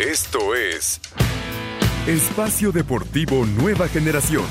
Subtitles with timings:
[0.00, 0.98] Esto es
[2.06, 4.46] Espacio Deportivo Nueva Generación.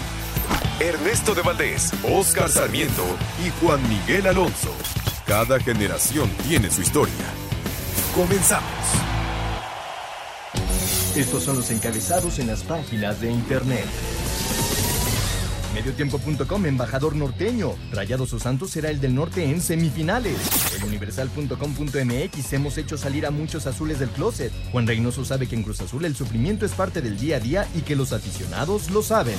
[0.80, 3.04] Ernesto de Valdés, Oscar Sarmiento
[3.44, 4.72] y Juan Miguel Alonso.
[5.26, 7.16] Cada generación tiene su historia.
[8.14, 8.70] Comenzamos.
[11.16, 13.88] Estos son los encabezados en las páginas de internet.
[15.74, 17.74] Mediotiempo.com, embajador norteño.
[17.92, 20.38] Rayados o Santos será el del norte en semifinales.
[20.80, 24.52] Eluniversal.com.mx, hemos hecho salir a muchos azules del closet.
[24.72, 27.68] Juan Reynoso sabe que en Cruz Azul el sufrimiento es parte del día a día
[27.76, 29.38] y que los aficionados lo saben.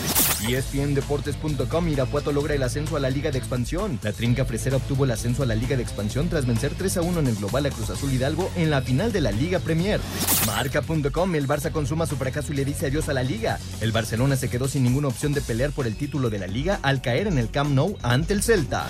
[0.48, 3.98] ESPNDeportes.com, Irapuato logra el ascenso a la Liga de Expansión.
[4.02, 7.02] La trinca fresera obtuvo el ascenso a la Liga de Expansión tras vencer 3 a
[7.02, 10.00] 1 en el global a Cruz Azul Hidalgo en la final de la Liga Premier.
[10.46, 13.58] Marca.com, el Barça consuma su fracaso y le dice adiós a la Liga.
[13.80, 16.78] El Barcelona se quedó sin ninguna opción de pelear por el título de la liga
[16.82, 18.86] al caer en el Camp Nou ante el Celta.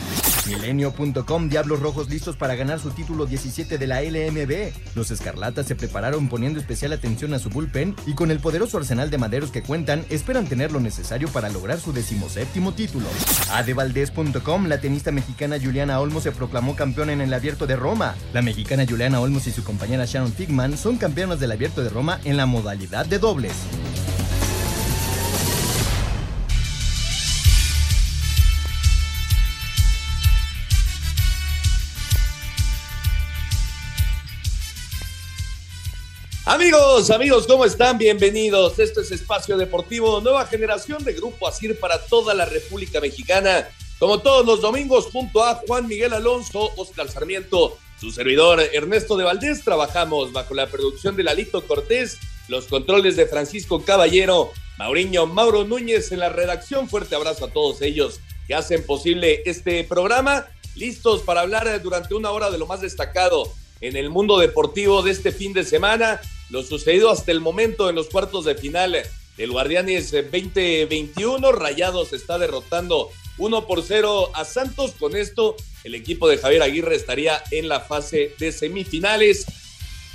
[0.46, 4.72] Milenio.com, Diablos Rojos listos para ganar su título 17 de la LMB.
[4.94, 9.10] Los Escarlatas se prepararon poniendo especial atención a su bullpen y con el poderoso arsenal
[9.10, 13.06] de maderos que cuentan, esperan tener lo necesario para lograr su decimoséptimo título.
[13.52, 18.14] Adevaldez.com, la tenista mexicana Juliana Olmos se proclamó campeona en el Abierto de Roma.
[18.32, 22.20] La mexicana Juliana Olmos y su compañera Sharon Figman son campeonas del Abierto de Roma
[22.24, 23.54] en la modalidad de dobles.
[36.52, 37.96] Amigos, amigos, ¿cómo están?
[37.96, 38.76] Bienvenidos.
[38.80, 43.68] Esto es Espacio Deportivo, nueva generación de Grupo Asir para toda la República Mexicana.
[44.00, 49.22] Como todos los domingos, junto a Juan Miguel Alonso, Oscar Sarmiento, su servidor Ernesto de
[49.22, 55.62] Valdés, trabajamos bajo la producción de Lalito Cortés, los controles de Francisco Caballero, Mauriño Mauro
[55.62, 56.88] Núñez en la redacción.
[56.88, 60.48] Fuerte abrazo a todos ellos que hacen posible este programa.
[60.74, 65.12] Listos para hablar durante una hora de lo más destacado en el mundo deportivo de
[65.12, 66.20] este fin de semana
[66.50, 68.96] lo sucedido hasta el momento en los cuartos de final
[69.36, 71.52] del Guardianes 2021.
[71.52, 74.92] Rayados está derrotando 1 por 0 a Santos.
[74.98, 79.46] Con esto, el equipo de Javier Aguirre estaría en la fase de semifinales.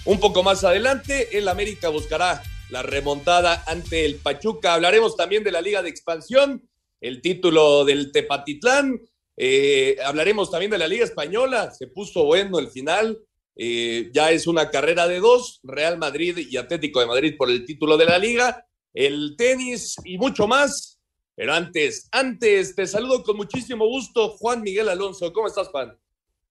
[0.03, 4.74] Un poco más adelante, el América buscará la remontada ante el Pachuca.
[4.74, 6.68] Hablaremos también de la Liga de Expansión,
[7.00, 9.01] el título del Tepatitlán.
[9.38, 11.72] Eh, hablaremos también de la Liga Española.
[11.72, 13.18] Se puso bueno el final.
[13.55, 17.66] Eh, ya es una carrera de dos, Real Madrid y Atlético de Madrid por el
[17.66, 20.99] título de la liga, el tenis y mucho más.
[21.35, 25.31] Pero antes, antes, te saludo con muchísimo gusto, Juan Miguel Alonso.
[25.33, 25.97] ¿Cómo estás, Juan?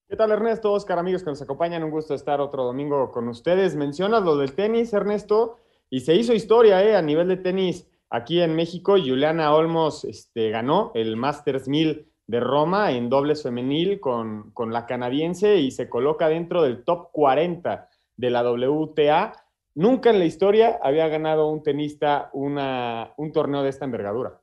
[0.07, 0.71] ¿Qué tal, Ernesto?
[0.71, 3.75] Oscar, amigos que nos acompañan, un gusto estar otro domingo con ustedes.
[3.75, 5.57] Mencionas lo del tenis, Ernesto,
[5.89, 6.95] y se hizo historia ¿eh?
[6.95, 8.93] a nivel de tenis aquí en México.
[8.93, 14.85] Juliana Olmos este, ganó el Masters 1000 de Roma en dobles femenil con, con, la
[14.85, 19.33] canadiense y se coloca dentro del top 40 de la WTA.
[19.75, 24.41] Nunca en la historia había ganado un tenista una, un torneo de esta envergadura.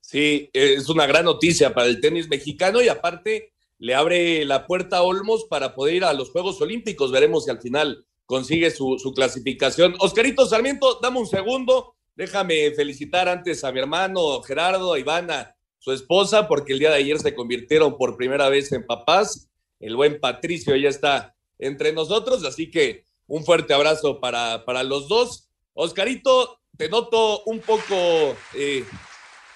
[0.00, 4.98] Sí, es una gran noticia para el tenis mexicano y aparte le abre la puerta
[4.98, 7.12] a Olmos para poder ir a los Juegos Olímpicos.
[7.12, 9.96] Veremos si al final consigue su, su clasificación.
[9.98, 11.94] Oscarito Sarmiento, dame un segundo.
[12.14, 16.96] Déjame felicitar antes a mi hermano Gerardo, a Ivana, su esposa, porque el día de
[16.96, 19.48] ayer se convirtieron por primera vez en papás.
[19.80, 25.08] El buen Patricio ya está entre nosotros, así que un fuerte abrazo para, para los
[25.08, 25.48] dos.
[25.74, 28.84] Oscarito, te noto un poco, eh,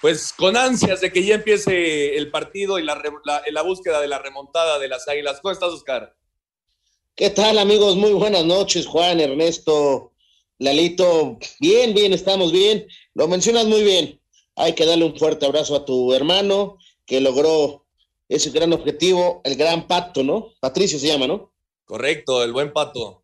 [0.01, 4.07] pues con ansias de que ya empiece el partido y la, la, la, búsqueda de
[4.07, 5.39] la remontada de las Águilas.
[5.41, 6.15] ¿Cómo estás, Oscar?
[7.15, 7.95] ¿Qué tal, amigos?
[7.95, 10.13] Muy buenas noches, Juan, Ernesto,
[10.59, 11.37] Lalito.
[11.59, 12.87] Bien, bien, estamos bien.
[13.13, 14.22] Lo mencionas muy bien
[14.55, 17.85] hay que darle un fuerte abrazo a tu hermano que logró
[18.29, 20.53] ese gran objetivo, el gran pato, ¿no?
[20.59, 21.53] Patricio se llama, ¿no?
[21.85, 23.23] Correcto, el buen pato.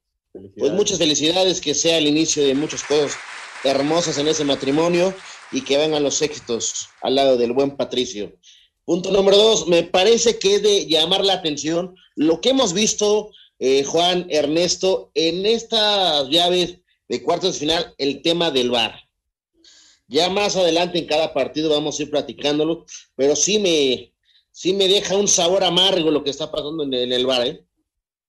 [0.58, 3.18] Pues muchas felicidades, que sea el inicio de muchas cosas
[3.64, 5.14] hermosas en ese matrimonio
[5.52, 8.34] y que vengan los éxitos al lado del buen Patricio.
[8.86, 13.32] Punto número dos, me parece que es de llamar la atención lo que hemos visto,
[13.60, 16.78] eh, Juan, Ernesto, en estas llaves
[17.08, 19.09] de cuartos de final, el tema del VAR.
[20.10, 22.86] Ya más adelante en cada partido vamos a ir platicándolo,
[23.16, 24.16] pero sí me,
[24.50, 27.64] sí me deja un sabor amargo lo que está pasando en el, bar, ¿eh?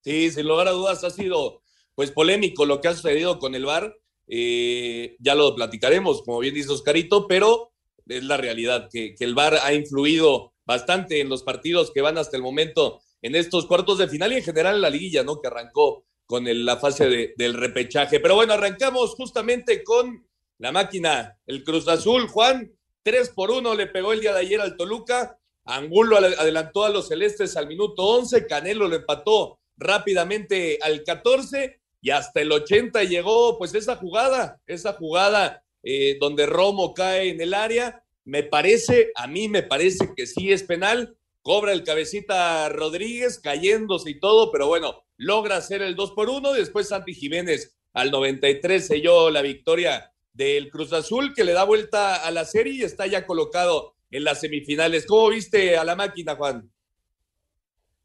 [0.04, 1.62] Sí, sin lugar a dudas ha sido
[1.94, 3.96] pues polémico lo que ha sucedido con el bar.
[4.26, 7.72] Eh, ya lo platicaremos, como bien dice Oscarito, pero
[8.06, 12.18] es la realidad que, que el bar ha influido bastante en los partidos que van
[12.18, 15.40] hasta el momento en estos cuartos de final y en general en la liguilla, ¿no?
[15.40, 18.20] Que arrancó con el, la fase de, del repechaje.
[18.20, 20.26] Pero bueno, arrancamos justamente con
[20.60, 22.70] la máquina, el Cruz Azul, Juan,
[23.02, 25.38] 3 por 1 le pegó el día de ayer al Toluca.
[25.64, 32.10] Angulo adelantó a los celestes al minuto 11, Canelo lo empató rápidamente al 14 y
[32.10, 37.54] hasta el 80 llegó pues esa jugada, esa jugada eh, donde Romo cae en el
[37.54, 38.04] área.
[38.26, 41.16] Me parece, a mí me parece que sí es penal.
[41.40, 46.52] Cobra el cabecita Rodríguez cayéndose y todo, pero bueno, logra hacer el 2 por 1.
[46.52, 50.12] Después Santi Jiménez al 93 selló la victoria
[50.44, 54.25] del Cruz Azul que le da vuelta a la serie y está ya colocado en
[54.25, 55.04] las semifinales.
[55.04, 56.70] ¿Cómo viste a la máquina, Juan?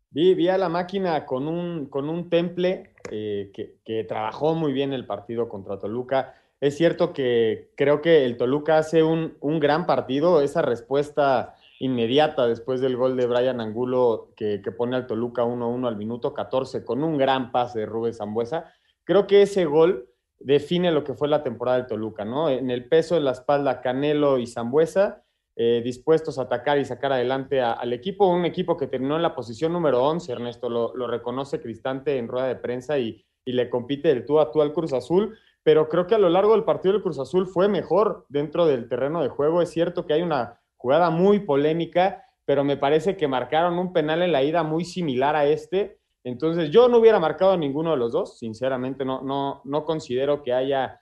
[0.09, 5.05] Vi, a la máquina con un, con un temple eh, que, trabajó muy bien el
[5.05, 6.35] partido contra Toluca.
[6.59, 12.47] Es cierto que creo que el Toluca hace un, un gran partido, esa respuesta inmediata
[12.47, 16.83] después del gol de Brian Angulo que, que pone al Toluca 1-1 al minuto 14
[16.83, 18.73] con un gran pase de Rubén Zambuesa.
[19.05, 20.09] Creo que ese gol
[20.45, 22.49] define lo que fue la temporada del Toluca, ¿no?
[22.49, 25.23] En el peso de la espalda, Canelo y Zambuesa,
[25.55, 29.33] eh, dispuestos a atacar y sacar adelante al equipo, un equipo que terminó en la
[29.33, 34.25] posición número 11, Ernesto, lo, reconoce Cristante en rueda de prensa y, le compite del
[34.25, 37.03] tú a tú al Cruz Azul, pero creo que a lo largo del partido del
[37.03, 39.61] Cruz Azul fue mejor dentro del terreno de juego.
[39.61, 44.23] Es cierto que hay una jugada muy polémica, pero me parece que marcaron un penal
[44.23, 48.11] en la ida muy similar a este entonces, yo no hubiera marcado ninguno de los
[48.11, 50.99] dos, sinceramente, no, no, no considero que haya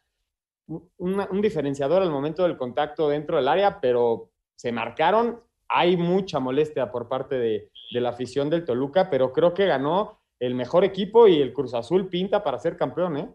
[0.68, 5.42] un diferenciador al momento del contacto dentro del área, pero se marcaron.
[5.70, 10.56] Hay mucha molestia por parte de, la afición del Toluca, pero creo que ganó el
[10.56, 13.30] mejor equipo y el Cruz Azul pinta para ser campeón, ¿eh?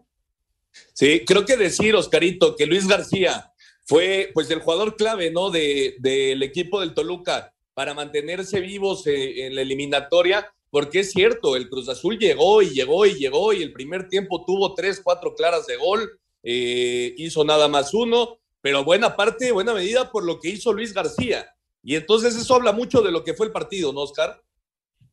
[0.93, 3.51] Sí, creo que decir, Oscarito, que Luis García
[3.85, 5.49] fue pues el jugador clave, ¿no?
[5.49, 11.55] De, del equipo del Toluca para mantenerse vivos eh, en la eliminatoria porque es cierto,
[11.55, 15.33] el Cruz Azul llegó y llegó y llegó y el primer tiempo tuvo tres, cuatro
[15.33, 20.39] claras de gol, eh, hizo nada más uno, pero buena parte, buena medida por lo
[20.39, 21.47] que hizo Luis García.
[21.83, 24.41] Y entonces eso habla mucho de lo que fue el partido, ¿no, Oscar?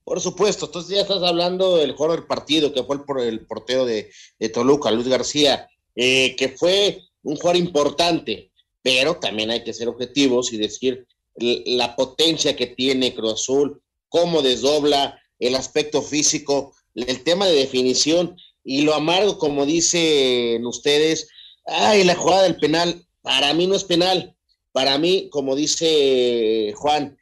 [0.04, 3.84] Por supuesto, entonces ya estás hablando del juego del partido, que fue el, el portero
[3.84, 4.10] de,
[4.52, 8.52] Toluca, Luis García, eh, que fue un jugador importante,
[8.82, 11.06] pero también hay que ser objetivos y decir
[11.36, 18.36] la potencia que tiene Cruz Azul, cómo desdobla, el aspecto físico, el tema de definición
[18.64, 21.28] y lo amargo, como dicen ustedes,
[21.66, 24.34] ay, la jugada del penal, para mí no es penal.
[24.72, 27.16] Para mí, como dice Juan,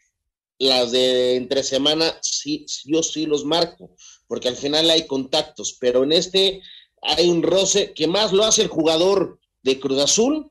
[0.59, 3.95] las de entre semana, sí, yo sí los marco,
[4.27, 6.63] porque al final hay contactos, pero en este
[7.03, 10.51] hay un roce que más lo hace el jugador de Cruz Azul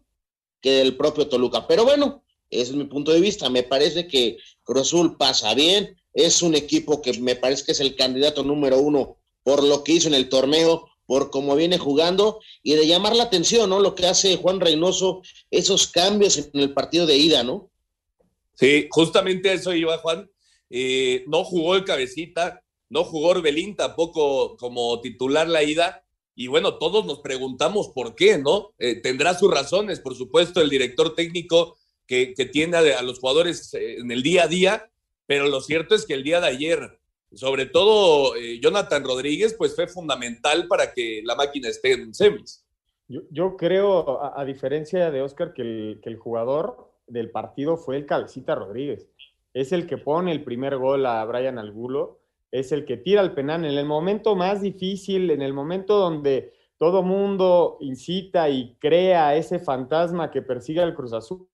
[0.61, 1.67] que del propio Toluca.
[1.67, 3.49] Pero bueno, ese es mi punto de vista.
[3.49, 7.79] Me parece que Cruz Azul pasa bien, es un equipo que me parece que es
[7.79, 12.39] el candidato número uno por lo que hizo en el torneo, por cómo viene jugando
[12.61, 13.79] y de llamar la atención, ¿no?
[13.79, 15.21] Lo que hace Juan Reynoso,
[15.51, 17.69] esos cambios en el partido de ida, ¿no?
[18.53, 20.29] Sí, justamente eso iba Juan.
[20.69, 26.05] Eh, no jugó el cabecita, no jugó Orbelín tampoco como titular la ida.
[26.35, 28.73] Y bueno, todos nos preguntamos por qué, ¿no?
[28.79, 31.77] Eh, tendrá sus razones, por supuesto, el director técnico
[32.07, 34.89] que, que tiene a, los jugadores eh, en el día a día,
[35.25, 36.99] pero lo cierto es que el día de ayer,
[37.33, 42.65] sobre todo eh, Jonathan Rodríguez, pues fue fundamental para que la máquina esté en semis.
[43.07, 48.05] Yo, creo, a, diferencia de Oscar, que el, que el jugador del partido fue el
[48.05, 49.07] Cabecita Rodríguez.
[49.53, 53.33] Es el que pone el primer gol a Brian Algulo, es el que tira el
[53.33, 59.35] penal en el momento más difícil, en el momento donde todo mundo incita y crea
[59.35, 61.47] ese fantasma que persigue al Cruz Azul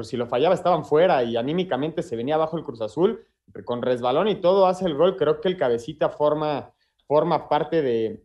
[0.00, 3.22] pero si lo fallaba estaban fuera y anímicamente se venía abajo el Cruz Azul,
[3.66, 6.72] con resbalón y todo hace el gol, creo que el cabecita forma,
[7.06, 8.22] forma parte de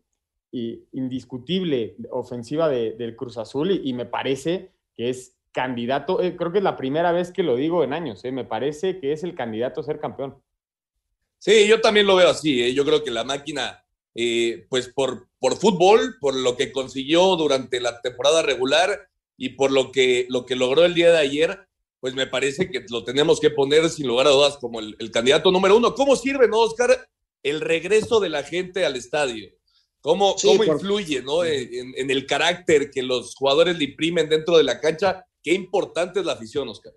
[0.53, 6.63] indiscutible ofensiva del Cruz Azul y, me parece que es candidato, eh, creo que es
[6.63, 9.81] la primera vez que lo digo en años, eh, me parece que es el candidato
[9.81, 10.41] a ser campeón.
[11.39, 13.83] Sí, yo también lo veo así, eh, yo creo que la máquina,
[14.69, 19.91] pues por, por fútbol, por lo que consiguió durante la temporada regular, y por lo
[19.91, 21.67] que, lo que logró el día de ayer,
[21.99, 25.51] pues me parece que lo tenemos que poner sin lugar a dudas como el, candidato
[25.51, 25.95] número uno.
[25.95, 27.09] ¿Cómo sirve, no, Oscar,
[27.43, 29.49] el regreso de la gente al estadio?
[30.01, 31.43] ¿Cómo, cómo influye ¿no?
[31.43, 35.25] En, el carácter que los jugadores le imprimen dentro de la cancha?
[35.41, 36.93] Qué importante es la afición, Oscar.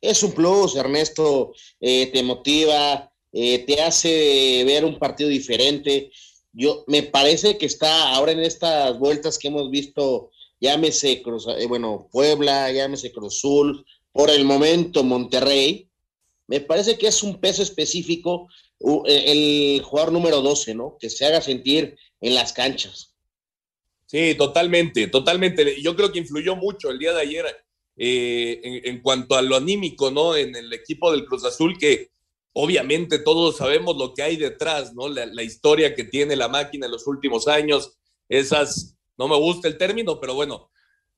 [0.00, 6.10] Es un plus, Ernesto, eh, te motiva, eh, te hace ver un partido diferente.
[6.52, 12.08] Yo me parece que está ahora en estas vueltas que hemos visto llámese eh, bueno,
[12.12, 15.88] Puebla, llámese Cruzul, por el momento Monterrey,
[16.46, 18.48] me parece que es un peso específico
[19.06, 20.96] eh, el jugador número 12, ¿no?
[20.98, 23.14] Que se haga sentir en las canchas.
[24.06, 25.80] Sí, totalmente, totalmente.
[25.80, 27.46] Yo creo que influyó mucho el día de ayer
[27.96, 30.34] eh, en, cuanto a lo anímico, ¿no?
[30.34, 32.10] En el equipo del Cruz Azul, que
[32.52, 35.08] obviamente todos sabemos lo que hay detrás, ¿no?
[35.08, 37.98] La historia que tiene la máquina en los últimos años,
[38.28, 40.70] esas, no me gusta el término, pero bueno,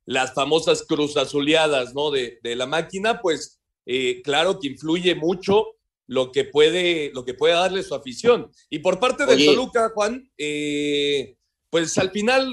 [0.07, 2.11] las famosas cruzazuleadas, ¿no?
[2.11, 5.77] De, de la máquina, pues eh, claro que influye mucho
[6.09, 8.51] lo que puede, lo que puede darle su afición.
[8.69, 11.37] Y por parte de Toluca, Juan, eh,
[11.71, 12.53] pues al final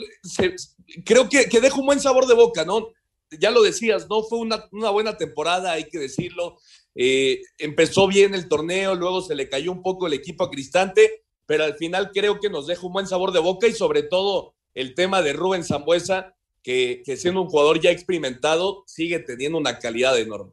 [1.04, 2.90] creo que, que, deja un buen sabor de boca, ¿no?
[3.32, 6.60] Ya lo decías, no fue una, una buena temporada, hay que decirlo.
[6.94, 11.24] Eh, empezó bien el torneo, luego se le cayó un poco el equipo a Cristante,
[11.48, 14.54] pero al final creo que nos deja un buen sabor de boca y sobre todo
[14.74, 20.18] el tema de Rubén Zambuesa, que, siendo un jugador ya experimentado, sigue teniendo una calidad
[20.20, 20.52] enorme.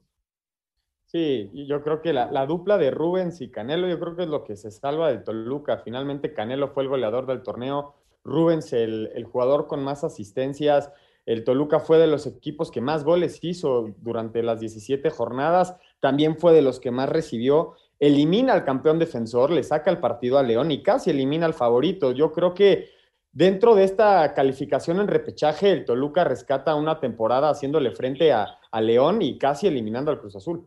[1.07, 4.45] Sí, yo creo que la, dupla de Rubens y Canelo, yo creo que es lo
[4.45, 5.79] que se salva de Toluca.
[5.79, 7.95] Finalmente Canelo fue el goleador del torneo,
[8.25, 10.91] Rubens el, el jugador con más asistencias.
[11.25, 16.37] El Toluca fue de los equipos que más goles hizo durante las 17 jornadas, también
[16.37, 17.75] fue de los que más recibió.
[17.99, 22.13] Elimina al campeón defensor, le saca el partido a León y casi elimina al favorito.
[22.13, 22.96] Yo creo que
[23.37, 28.81] dentro de esta calificación en repechaje, el Toluca rescata una temporada haciéndole frente a, a
[28.81, 30.67] León y casi eliminando al Cruz Azul.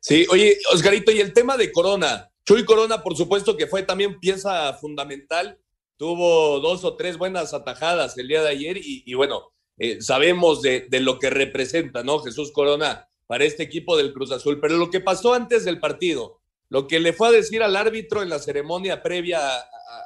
[0.00, 2.30] Sí, oye, Oscarito, y el tema de Corona.
[2.46, 5.58] Chuy Corona, por supuesto que fue también pieza fundamental.
[5.98, 10.88] Tuvo dos o tres buenas atajadas el día de ayer y, bueno, eh, sabemos de,
[11.00, 12.20] lo que representa, ¿no?
[12.20, 14.58] Jesús Corona para este equipo del Cruz Azul.
[14.58, 18.22] Pero lo que pasó antes del partido, lo que le fue a decir al árbitro
[18.22, 19.38] en la ceremonia previa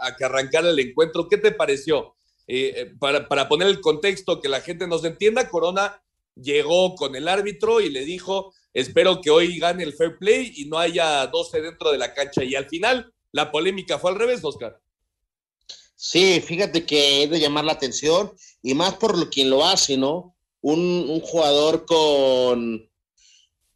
[0.00, 2.16] a, que arrancara el encuentro, ¿qué te pareció?
[2.46, 6.02] Eh, eh, para, para poner el contexto, que la gente nos entienda, Corona
[6.34, 10.66] llegó con el árbitro y le dijo, Espero que hoy gane el fair play y
[10.66, 12.44] no haya 12 dentro de la cancha.
[12.44, 14.80] Y al final, la polémica fue al revés, Oscar.
[15.96, 19.96] Sí, fíjate que es de llamar la atención y más por lo quien lo hace,
[19.96, 20.36] ¿no?
[20.60, 22.88] Un, jugador con,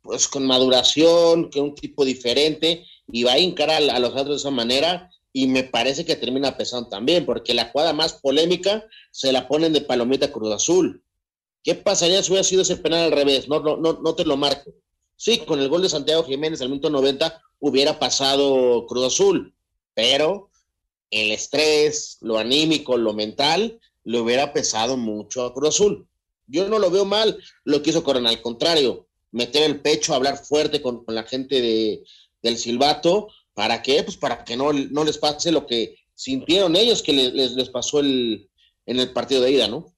[0.03, 4.37] pues, con maduración, que un tipo diferente y va a encarar a, los otros de
[4.37, 9.33] esa manera y me parece que termina pesando también, porque la jugada más polémica se
[9.33, 11.03] la ponen de palomita Cruz Azul.
[11.63, 13.49] ¿Qué pasaría si hubiera sido ese penal al revés?
[13.49, 14.73] No, no, no, no te lo marco.
[15.17, 19.55] Sí, con el gol de Santiago Jiménez al minuto 90 hubiera pasado Cruz Azul,
[19.95, 20.51] pero
[21.11, 26.09] el estrés, lo anímico, lo mental, le hubiera pesado mucho a Cruz Azul.
[26.47, 30.45] Yo no lo veo mal lo que hizo Corona, al contrario, meter el pecho, hablar
[30.45, 32.05] fuerte con, la gente de,
[32.43, 34.03] del silbato, ¿para qué?
[34.03, 38.01] Pues para que no, no les pase lo que sintieron ellos que les, les, pasó
[38.01, 38.49] el,
[38.87, 39.93] en el partido de ida, ¿no?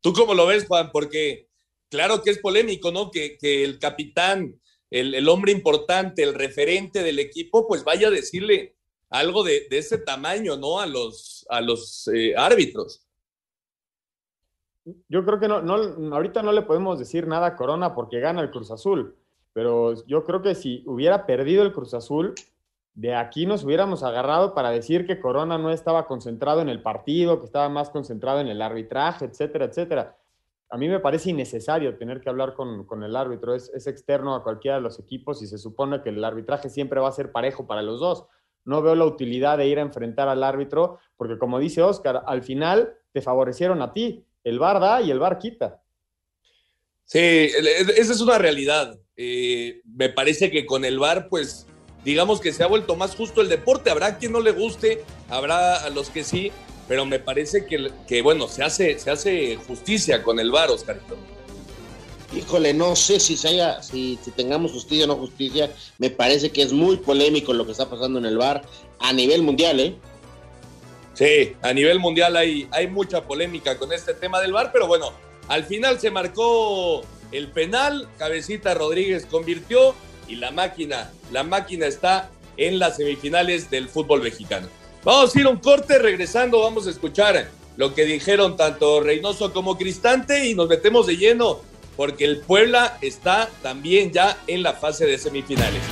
[0.00, 0.90] ¿Tú cómo lo ves, Juan?
[0.92, 1.48] Porque
[1.88, 3.10] claro que es polémico, ¿no?
[3.10, 4.60] Que, el capitán,
[4.90, 8.76] el, hombre importante, el referente del equipo, pues vaya a decirle
[9.10, 10.80] algo de, ese tamaño, ¿no?
[10.80, 13.06] A los, a los eh, árbitros.
[15.08, 15.76] Yo creo que no, no,
[16.14, 19.14] ahorita no le podemos decir nada a Corona porque gana el Cruz Azul,
[19.52, 22.34] pero yo creo que si hubiera perdido el Cruz Azul,
[22.94, 27.38] de aquí nos hubiéramos agarrado para decir que Corona no estaba concentrado en el partido,
[27.40, 30.16] que estaba más concentrado en el arbitraje, etcétera, etcétera
[30.72, 33.54] a mí me parece innecesario tener que hablar con, el árbitro.
[33.54, 37.10] Es, externo a cualquiera de los equipos y se supone que el arbitraje siempre va
[37.10, 38.24] a ser parejo para los dos.
[38.64, 42.42] No veo la utilidad de ir a enfrentar al árbitro porque, como dice Oscar, al
[42.42, 44.24] final te favorecieron a ti.
[44.44, 45.82] El bar da y el bar quita.
[47.04, 48.98] Sí, esa es una realidad.
[49.14, 51.66] Eh, me parece que con el bar, pues,
[52.04, 53.90] digamos que se ha vuelto más justo el deporte.
[53.90, 56.52] Habrá quien no le guste, habrá a los que sí,
[56.88, 61.16] pero me parece que, que bueno, se hace, se hace justicia con el VAR, Oscarito.
[62.34, 66.62] Híjole, no sé si se haya, si, tengamos justicia o no justicia, me parece que
[66.62, 68.62] es muy polémico lo que está pasando en el VAR
[68.98, 69.96] a nivel mundial, ¿eh?
[71.12, 75.12] Sí, a nivel mundial hay, hay mucha polémica con este tema del VAR, pero bueno,
[75.48, 79.94] al final se marcó el penal, Cabecita Rodríguez convirtió
[80.28, 84.68] y la máquina, la máquina está en las semifinales del fútbol mexicano.
[85.04, 89.52] Vamos a ir a un corte, regresando vamos a escuchar lo que dijeron tanto Reynoso
[89.52, 91.60] como Cristante y nos metemos de lleno
[91.96, 95.82] porque el Puebla está también ya en la fase de semifinales.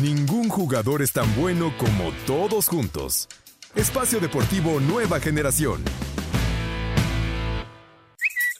[0.00, 3.28] Ningún jugador es tan bueno como todos juntos.
[3.74, 5.82] Espacio Deportivo Nueva Generación.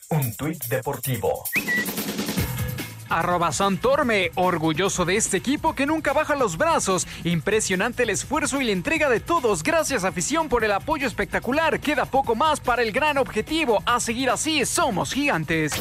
[0.09, 1.43] Un tuit deportivo
[3.19, 7.07] arroba Santorme, orgulloso de este equipo que nunca baja los brazos.
[7.23, 9.63] Impresionante el esfuerzo y la entrega de todos.
[9.63, 11.79] Gracias afición por el apoyo espectacular.
[11.79, 13.83] Queda poco más para el gran objetivo.
[13.85, 15.73] A seguir así, somos gigantes.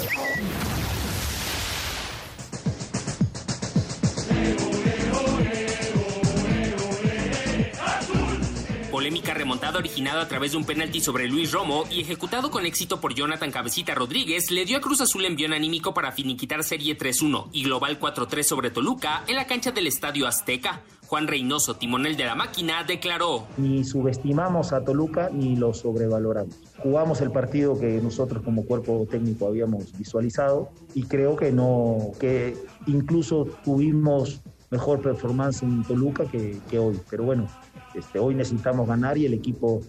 [9.02, 13.00] Polémica remontada originada a través de un penalti sobre Luis Romo y ejecutado con éxito
[13.00, 17.48] por Jonathan Cabecita Rodríguez, le dio a Cruz Azul envión anímico para finiquitar Serie 3-1
[17.50, 20.82] y Global 4-3 sobre Toluca en la cancha del Estadio Azteca.
[21.08, 23.48] Juan Reynoso, timonel de la máquina, declaró.
[23.56, 26.54] Ni subestimamos a Toluca ni lo sobrevaloramos.
[26.78, 32.56] Jugamos el partido que nosotros como cuerpo técnico habíamos visualizado y creo que no, que
[32.86, 37.00] incluso tuvimos mejor performance en Toluca que, que hoy.
[37.10, 37.48] Pero bueno,
[37.94, 39.80] este, hoy necesitamos ganar y el equipo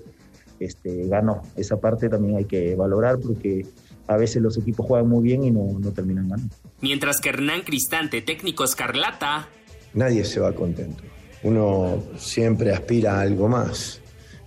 [0.59, 1.41] este, ganó.
[1.55, 3.65] Esa parte también hay que valorar porque
[4.07, 6.55] a veces los equipos juegan muy bien y no, no terminan ganando.
[6.81, 9.47] Mientras que Hernán Cristante, técnico escarlata,
[9.93, 11.03] nadie se va contento
[11.43, 13.99] uno siempre aspira a algo más.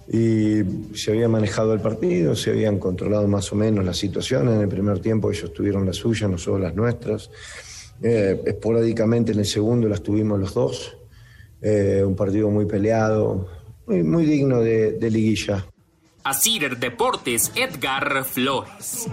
[0.08, 0.62] Y
[0.94, 4.54] se había manejado el partido, se habían controlado más o menos las situaciones.
[4.54, 7.30] En el primer tiempo ellos tuvieron las suyas, nosotros las nuestras.
[8.02, 10.95] Eh, esporádicamente en el segundo las tuvimos los dos.
[11.68, 13.48] Eh, un partido muy peleado,
[13.88, 15.66] muy, muy digno de, de liguilla.
[16.22, 19.08] Asir Deportes, Edgar Flores.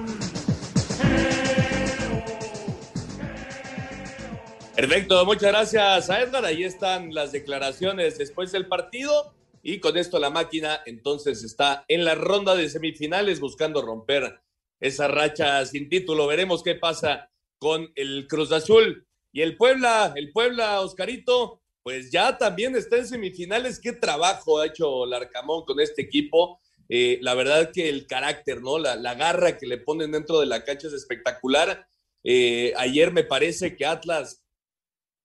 [4.75, 6.45] Perfecto, muchas gracias a Edgar.
[6.45, 9.33] Ahí están las declaraciones después del partido.
[9.63, 14.41] Y con esto la máquina entonces está en la ronda de semifinales buscando romper
[14.79, 16.27] esa racha sin título.
[16.27, 19.07] Veremos qué pasa con el Cruz Azul.
[19.31, 23.79] Y el Puebla, el Puebla, Oscarito, pues ya también está en semifinales.
[23.79, 26.59] Qué trabajo ha hecho Larcamón con este equipo.
[26.89, 28.79] Eh, la verdad que el carácter, ¿no?
[28.79, 31.87] La, la, garra que le ponen dentro de la cancha es espectacular.
[32.23, 34.43] Eh, ayer me parece que Atlas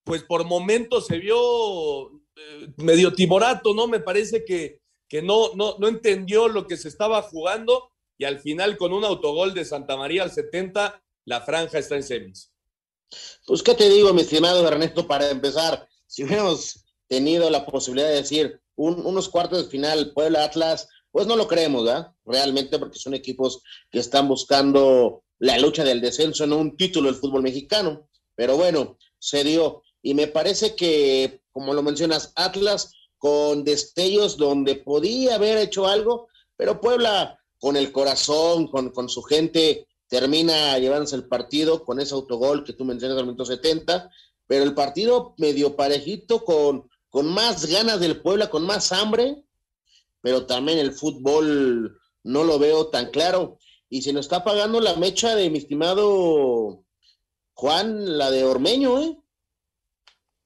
[0.05, 3.87] pues por momentos se vio eh, medio timorato, ¿no?
[3.87, 8.41] Me parece que, que no, no, no entendió lo que se estaba jugando y al
[8.41, 12.53] final con un autogol de Santa María al 70, la franja está en semis.
[13.47, 15.88] Pues, ¿qué te digo, mi estimado Ernesto, para empezar?
[16.09, 21.37] Si hubiéramos tenido la posibilidad de decir unos cuartos de final, Puebla Atlas, pues no
[21.37, 22.13] lo creemos, ¿verdad?
[22.25, 27.21] Realmente, porque son equipos que están buscando la lucha del descenso, no un título del
[27.21, 28.09] fútbol mexicano.
[28.35, 34.77] Pero bueno, se dio y me parece que, como lo mencionas, Atlas con destellos donde
[34.77, 41.17] podía haber hecho algo, pero Puebla con el corazón, con, con su gente, termina llevándose
[41.17, 44.11] el partido con ese autogol que tú mencionas al minuto 70,
[44.49, 49.45] pero el partido medio parejito con, con más ganas del Puebla, con más hambre,
[50.23, 53.59] pero también el fútbol no lo veo tan claro.
[53.91, 56.83] Y se nos está pagando la mecha de mi estimado
[57.53, 59.17] Juan, la de Ormeño, ¿eh?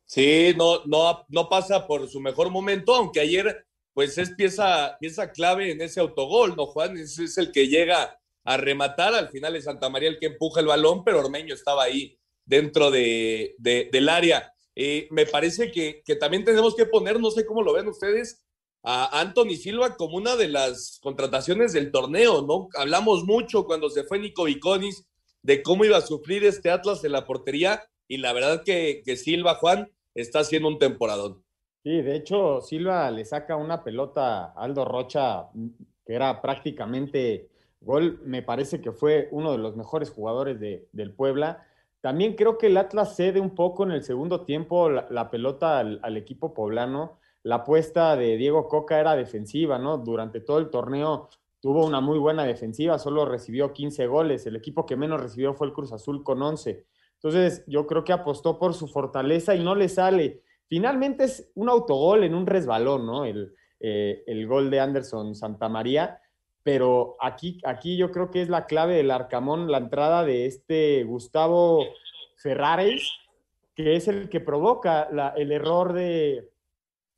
[0.05, 5.31] Sí, no, no, no pasa por su mejor momento, aunque ayer pues es pieza, pieza
[5.31, 6.97] clave en ese autogol, ¿no, Juan?
[6.97, 10.61] Es, es el que llega a rematar, al final es Santa María el que empuja
[10.61, 14.53] el balón, pero Ormeño estaba ahí dentro de, de, del área.
[14.75, 18.45] Eh, me parece que, que, también tenemos que poner, no sé cómo lo ven ustedes,
[18.83, 22.69] a Anthony Silva como una de las contrataciones del torneo, ¿no?
[22.77, 25.07] Hablamos mucho cuando se fue Nico Viconis
[25.43, 29.17] de cómo iba a sufrir este Atlas en la portería y la verdad que, que
[29.17, 31.43] Silva, Juan, está haciendo un temporadón.
[31.83, 35.49] Sí, de hecho, Silva le saca una pelota a Aldo Rocha,
[36.07, 37.49] que era prácticamente
[37.81, 38.21] gol.
[38.25, 41.67] Me parece que fue uno de los mejores jugadores de, del Puebla.
[42.03, 46.01] También creo que el Atlas cede un poco en el segundo tiempo la, pelota al,
[46.03, 47.19] al, equipo poblano.
[47.45, 49.97] La apuesta de Diego Coca era defensiva, ¿no?
[49.97, 54.45] Durante todo el torneo tuvo una muy buena defensiva, solo recibió 15 goles.
[54.47, 56.85] El equipo que menos recibió fue el Cruz Azul con 11.
[57.15, 60.43] Entonces, yo creo que apostó por su fortaleza y no le sale.
[60.67, 63.25] Finalmente es un autogol en un resbalón, ¿no?
[63.25, 66.21] El, eh, el gol de Anderson Santamaría.
[66.63, 71.05] Pero aquí, aquí yo creo que es la clave del Arcamón, la entrada de este
[71.05, 71.85] Gustavo
[72.37, 73.11] Ferrares,
[73.75, 76.51] que es el que provoca el error de,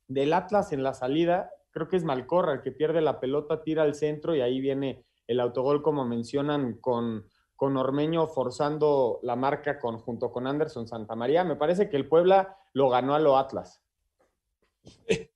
[0.07, 1.51] del Atlas en la salida.
[1.71, 5.03] Creo que es Malcorra el que pierde la pelota, tira al centro y ahí viene
[5.27, 11.43] el autogol, como mencionan, con, con Ormeño forzando la marca junto con Anderson Santamaría.
[11.43, 13.84] Me parece que el Puebla lo ganó a lo Atlas.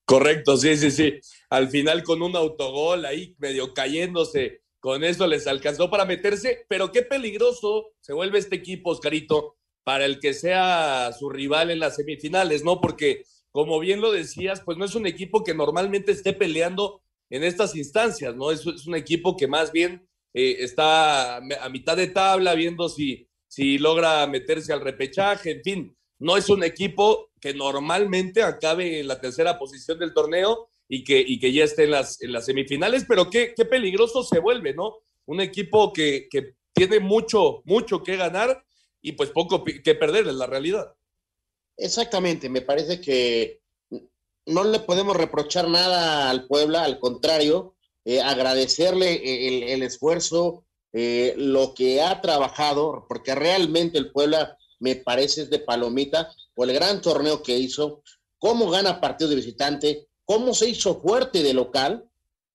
[0.05, 1.19] Correcto, sí, sí, sí.
[1.51, 6.91] Al final con un autogol ahí medio cayéndose, con eso les alcanzó para meterse, pero
[6.91, 11.95] qué peligroso se vuelve este equipo, Oscarito, para el que sea su rival en las
[11.95, 12.81] semifinales, ¿no?
[12.81, 17.43] Porque, como bien lo decías, pues no es un equipo que normalmente esté peleando en
[17.43, 18.51] estas instancias, ¿no?
[18.51, 23.77] Es, un equipo que más bien eh, está a mitad de tabla viendo si, si
[23.77, 29.19] logra meterse al repechaje, en fin, no es un equipo que normalmente acabe en la
[29.19, 33.05] tercera posición del torneo y que, y que ya esté en las, en las semifinales,
[33.07, 34.97] pero qué, qué peligroso se vuelve, ¿no?
[35.25, 38.63] Un equipo que, que tiene mucho, mucho que ganar
[39.01, 40.93] y pues poco que perder en la realidad.
[41.77, 43.61] Exactamente, me parece que
[44.45, 51.73] no le podemos reprochar nada al Puebla, al contrario, eh, agradecerle el, esfuerzo, eh, lo
[51.73, 57.01] que ha trabajado, porque realmente el Puebla me parece es de palomita por el gran
[57.01, 58.01] torneo que hizo,
[58.37, 62.09] cómo gana partido de visitante, cómo se hizo fuerte de local.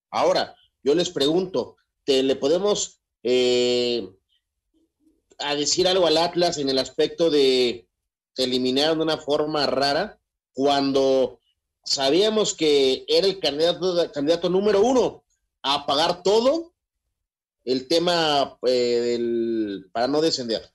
[0.09, 4.09] Ahora, yo les pregunto, ¿te, ¿le podemos eh,
[5.39, 7.87] a decir algo al Atlas en el aspecto de
[8.37, 10.19] eliminar de una forma rara
[10.53, 11.39] cuando
[11.83, 15.23] sabíamos que era el candidato, candidato número uno
[15.61, 16.73] a pagar todo
[17.63, 20.71] el tema eh, del, para no descender.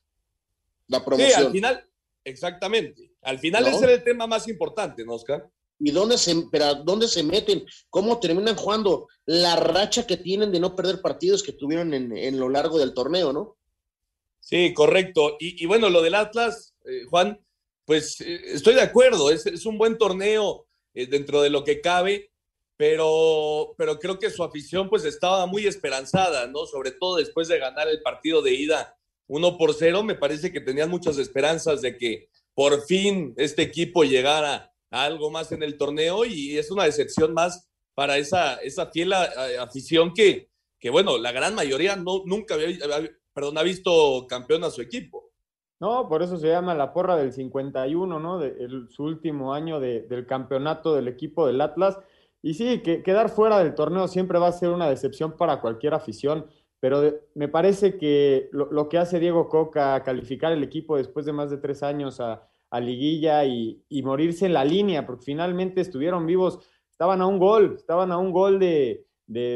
[0.91, 1.31] La promoción.
[1.31, 1.89] Sí, al final,
[2.25, 3.13] exactamente.
[3.23, 5.49] Al final ese era el tema más importante, ¿no, Oscar?
[5.79, 7.65] ¿Y dónde se, pero dónde se meten?
[7.89, 9.09] ¿Cómo terminan jugando?
[9.25, 12.93] La racha que tienen de no perder partidos que tuvieron en, en lo largo del
[12.93, 13.57] torneo, ¿no?
[14.41, 15.37] Sí, correcto.
[15.39, 17.41] Y, bueno, lo del Atlas, eh, Juan,
[17.85, 21.81] pues eh, estoy de acuerdo, es, es un buen torneo eh, dentro de lo que
[21.81, 22.33] cabe,
[22.77, 26.67] pero, pero creo que su afición pues estaba muy esperanzada, ¿no?
[26.67, 28.97] Sobre todo después de ganar el partido de ida
[29.31, 34.03] 1 por 0, me parece que tenían muchas esperanzas de que por fin este equipo
[34.03, 38.87] llegara a algo más en el torneo y es una decepción más para esa, esa
[38.87, 40.49] fiel afición que,
[40.81, 42.77] que, bueno, la gran mayoría no, nunca había,
[43.33, 45.31] perdón, ha visto campeón a su equipo.
[45.79, 48.39] No, por eso se llama la porra del 51, ¿no?
[48.41, 51.99] De su último año del campeonato del equipo del Atlas.
[52.43, 55.95] Y sí, que quedar fuera del torneo siempre va a ser una decepción para cualquier
[55.95, 56.47] afición,
[56.81, 57.03] pero
[57.35, 61.59] me parece que lo, que hace Diego Coca, calificar el equipo después de más de
[61.59, 62.47] tres años a,
[62.81, 68.13] liguilla y, morirse en la línea, porque finalmente estuvieron vivos, estaban a un gol, estaban
[68.13, 69.07] a un gol de,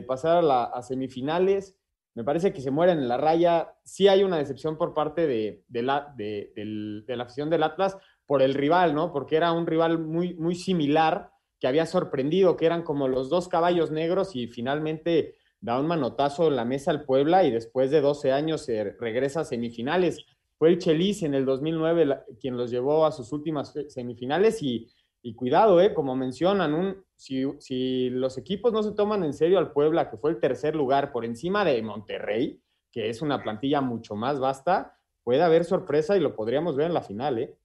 [0.07, 1.79] pasar a, a semifinales
[2.15, 3.75] me parece que se mueren en la raya.
[3.85, 8.55] Sí hay una decepción por parte de, la, de, la afición del Atlas por el
[8.55, 9.13] rival, ¿no?
[9.13, 13.49] Porque era un rival muy, muy similar que había sorprendido, que eran como los dos
[13.49, 15.35] caballos negros y finalmente
[15.65, 19.41] da un manotazo en la mesa al Puebla y después de 12 años se regresa
[19.41, 20.25] a semifinales.
[20.59, 24.89] Fue el Chelis en el 2009 quien los llevó a sus últimas semifinales y
[25.27, 29.59] y cuidado, eh, como mencionan, un, si, si, los equipos no se toman en serio
[29.59, 32.61] al Puebla, que fue el tercer lugar por encima de Monterrey,
[32.93, 36.95] que es una plantilla mucho más vasta, puede haber sorpresa y lo podríamos ver en
[36.95, 37.39] la final.
[37.39, 37.57] ¿eh?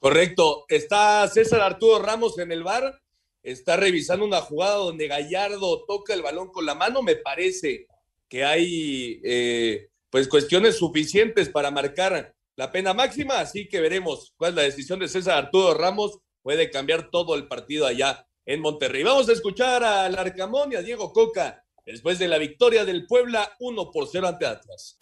[0.00, 0.64] Correcto.
[0.68, 3.00] Está César Arturo Ramos en el bar.
[3.42, 7.02] Está revisando una jugada donde Gallardo toca el balón con la mano.
[7.02, 7.86] Me parece
[8.28, 14.50] que hay eh, pues cuestiones suficientes para marcar la pena máxima, así que veremos cuál
[14.50, 19.02] es la decisión de César Arturo Ramos puede cambiar todo el partido allá en Monterrey.
[19.02, 23.56] Vamos a escuchar al Arcamón y a Diego Coca después de la victoria del Puebla
[23.60, 24.98] 1 por 0 ante Atlas.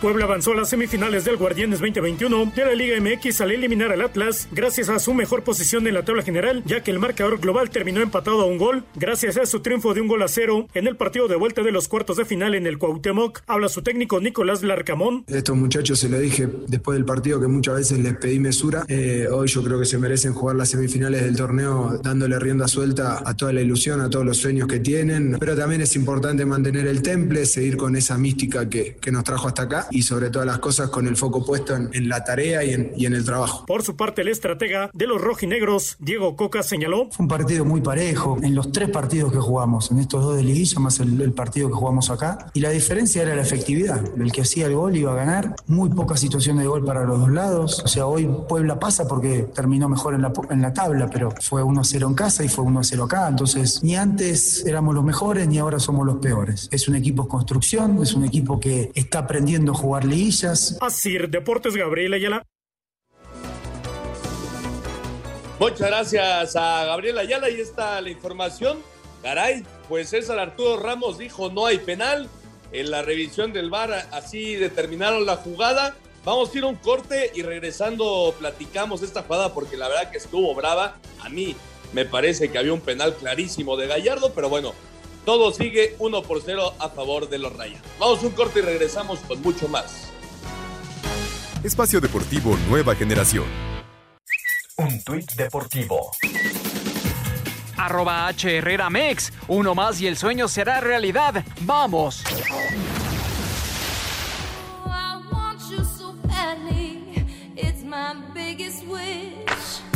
[0.00, 4.02] Puebla avanzó a las semifinales del Guardianes 2021 de la Liga MX al eliminar al
[4.02, 7.70] Atlas gracias a su mejor posición en la tabla general, ya que el marcador global
[7.70, 10.86] terminó empatado a un gol, gracias a su triunfo de un gol a cero en
[10.86, 13.40] el partido de vuelta de los cuartos de final en el Cuauhtémoc.
[13.48, 15.24] Habla su técnico Nicolás Larcamón.
[15.26, 18.84] Estos muchachos se lo dije después del partido que muchas veces les pedí mesura.
[18.86, 23.22] Eh, hoy yo creo que se merecen jugar las semifinales del torneo dándole rienda suelta
[23.24, 26.86] a toda la ilusión, a todos los sueños que tienen, pero también es importante mantener
[26.86, 30.46] el temple, seguir con esa mística que, que nos trajo hasta acá y sobre todas
[30.46, 33.66] las cosas con el foco puesto en, la tarea y en, y en, el trabajo.
[33.66, 37.08] Por su parte, el estratega de los rojinegros, Diego Coca, señaló.
[37.10, 40.42] Fue un partido muy parejo en los tres partidos que jugamos, en estos dos de
[40.42, 42.50] liguilla más el, partido que jugamos acá.
[42.54, 44.02] Y la diferencia era la efectividad.
[44.18, 45.54] El que hacía el gol iba a ganar.
[45.66, 47.82] Muy poca situación de gol para los dos lados.
[47.84, 51.62] O sea, hoy Puebla pasa porque terminó mejor en la, en la tabla, pero fue
[51.62, 53.28] 1-0 en casa y fue 1-0 acá.
[53.28, 56.68] Entonces, ni antes éramos los mejores ni ahora somos los peores.
[56.70, 60.76] Es un equipo en construcción, es un equipo que está aprendiendo jugar liguillas.
[60.80, 62.42] Así, Deportes Gabriel Ayala.
[65.58, 67.50] Muchas gracias a Gabriel Ayala.
[67.50, 68.78] y está la información.
[69.22, 72.28] Caray, pues César Arturo Ramos dijo no hay penal.
[72.70, 75.96] En la revisión del VAR así determinaron la jugada.
[76.24, 80.18] Vamos a ir a un corte y regresando platicamos esta jugada porque la verdad que
[80.18, 80.96] estuvo brava.
[81.20, 81.56] A mí
[81.92, 84.74] me parece que había un penal clarísimo de Gallardo, pero bueno,
[85.28, 87.82] todo sigue 1 por 0 a favor de los Rayas.
[87.98, 90.10] Vamos un corte y regresamos con mucho más.
[91.62, 93.44] Espacio Deportivo Nueva Generación.
[94.78, 96.12] Un tuit deportivo.
[97.76, 99.30] Arroba H Herrera Mex.
[99.48, 101.44] Uno más y el sueño será realidad.
[101.60, 102.24] ¡Vamos!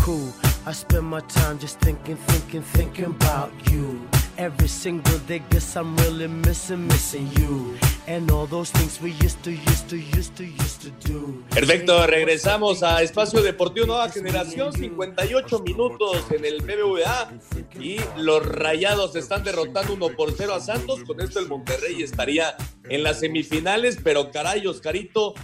[0.05, 0.33] Cool.
[0.67, 3.99] I spend my time just thinking, thinking, thinking about you.
[4.39, 7.77] Every single day, guess I'm really missing, missing you.
[8.07, 11.45] And all those things we used to, used to, used to, used to do.
[11.51, 17.31] Perfecto, regresamos a Espacio Deportivo Nueva Generación, 58 minutos en el BBVA
[17.79, 21.05] y los Rayados están derrotando 1 por 0 a Santos.
[21.05, 22.57] Con esto el Monterrey estaría
[22.89, 25.35] en las semifinales, pero caray, Oscarito,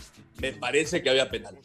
[0.41, 1.59] me parece que había penal.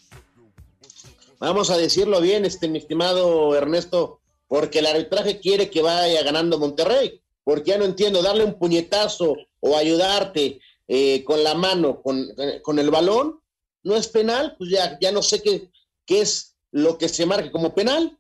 [1.40, 6.60] Vamos a decirlo bien, este, mi estimado Ernesto, porque el arbitraje quiere que vaya ganando
[6.60, 12.28] Monterrey, porque ya no entiendo, darle un puñetazo o ayudarte eh, con la mano, con,
[12.62, 13.40] con, el balón,
[13.84, 15.70] no es penal, pues ya, ya no sé qué,
[16.06, 18.18] qué es lo que se marque como penal.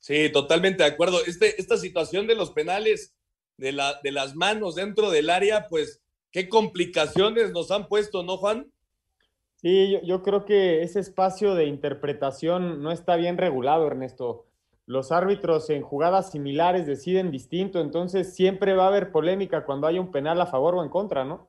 [0.00, 1.24] Sí, totalmente de acuerdo.
[1.24, 3.14] Este, esta situación de los penales,
[3.56, 8.36] de, la, de las manos dentro del área, pues qué complicaciones nos han puesto, ¿no,
[8.36, 8.70] Juan?
[9.56, 14.46] Sí, yo, yo, creo que ese espacio de interpretación no está bien regulado, Ernesto.
[14.86, 19.98] Los árbitros en jugadas similares deciden distinto, entonces siempre va a haber polémica cuando hay
[19.98, 21.48] un penal a favor o en contra, ¿no?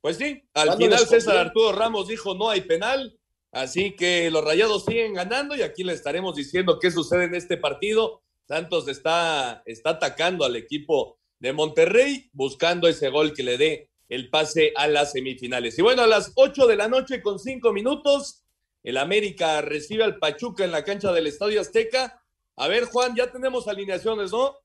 [0.00, 3.18] Pues sí, al final César Arturo Ramos dijo no hay penal,
[3.52, 7.56] así que los rayados siguen ganando y aquí le estaremos diciendo qué sucede en este
[7.56, 8.22] partido.
[8.46, 14.28] Santos está, está atacando al equipo de Monterrey, buscando ese gol que le dé el
[14.28, 15.78] pase a las semifinales.
[15.78, 18.44] Y bueno, a las 8 de la noche con 5 minutos,
[18.82, 22.19] el América recibe al Pachuca en la cancha del Estadio Azteca.
[22.56, 24.56] A ver, Juan, ya tenemos alineaciones, ¿no?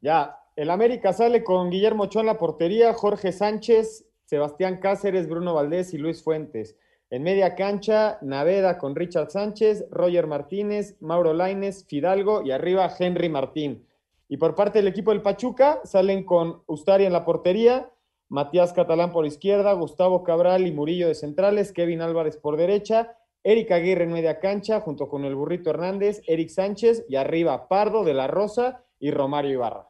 [0.00, 5.54] Ya, el América sale con Guillermo Ochoa en la portería, Jorge Sánchez, Sebastián Cáceres, Bruno
[5.54, 6.76] Valdés y Luis Fuentes.
[7.10, 13.28] En media cancha, Naveda con Richard Sánchez, Roger Martínez, Mauro Laines, Fidalgo y arriba Henry
[13.28, 13.84] Martín.
[14.28, 17.90] Y por parte del equipo del Pachuca, salen con Ustari en la portería,
[18.28, 23.70] Matías Catalán por izquierda, Gustavo Cabral y Murillo de centrales, Kevin Álvarez por derecha, Eric
[23.72, 28.14] Aguirre en media cancha, junto con el Burrito Hernández, Eric Sánchez y arriba Pardo de
[28.14, 29.88] la Rosa y Romario Ibarra.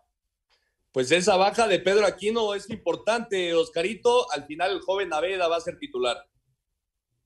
[0.92, 4.30] Pues esa baja de Pedro Aquino es importante, Oscarito.
[4.32, 6.16] Al final el joven Naveda va a ser titular.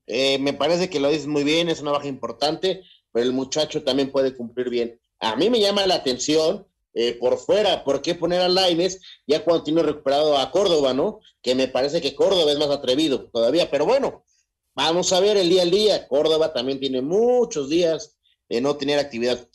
[0.07, 3.83] Eh, me parece que lo dices muy bien, es una baja importante, pero el muchacho
[3.83, 5.01] también puede cumplir bien.
[5.19, 9.43] A mí me llama la atención eh, por fuera, ¿por qué poner a Laines ya
[9.43, 11.21] cuando tiene recuperado a Córdoba, ¿no?
[11.43, 14.25] Que me parece que Córdoba es más atrevido todavía, pero bueno,
[14.75, 16.09] vamos a ver el día al día.
[16.09, 18.17] Córdoba también tiene muchos días
[18.49, 19.49] de no tener actividad.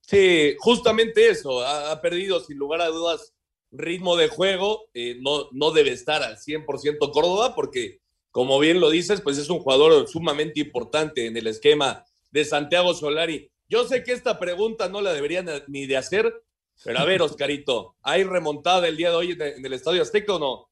[0.00, 3.32] Sí, justamente eso, ha, ha perdido sin lugar a dudas
[3.72, 8.90] ritmo de juego, eh, no, no debe estar al 100% Córdoba porque, como bien lo
[8.90, 13.50] dices, pues es un jugador sumamente importante en el esquema de Santiago Solari.
[13.68, 16.44] Yo sé que esta pregunta no la deberían ni de hacer,
[16.84, 20.38] pero a ver, Oscarito, ¿hay remontada el día de hoy en el Estadio Azteca o
[20.38, 20.68] no?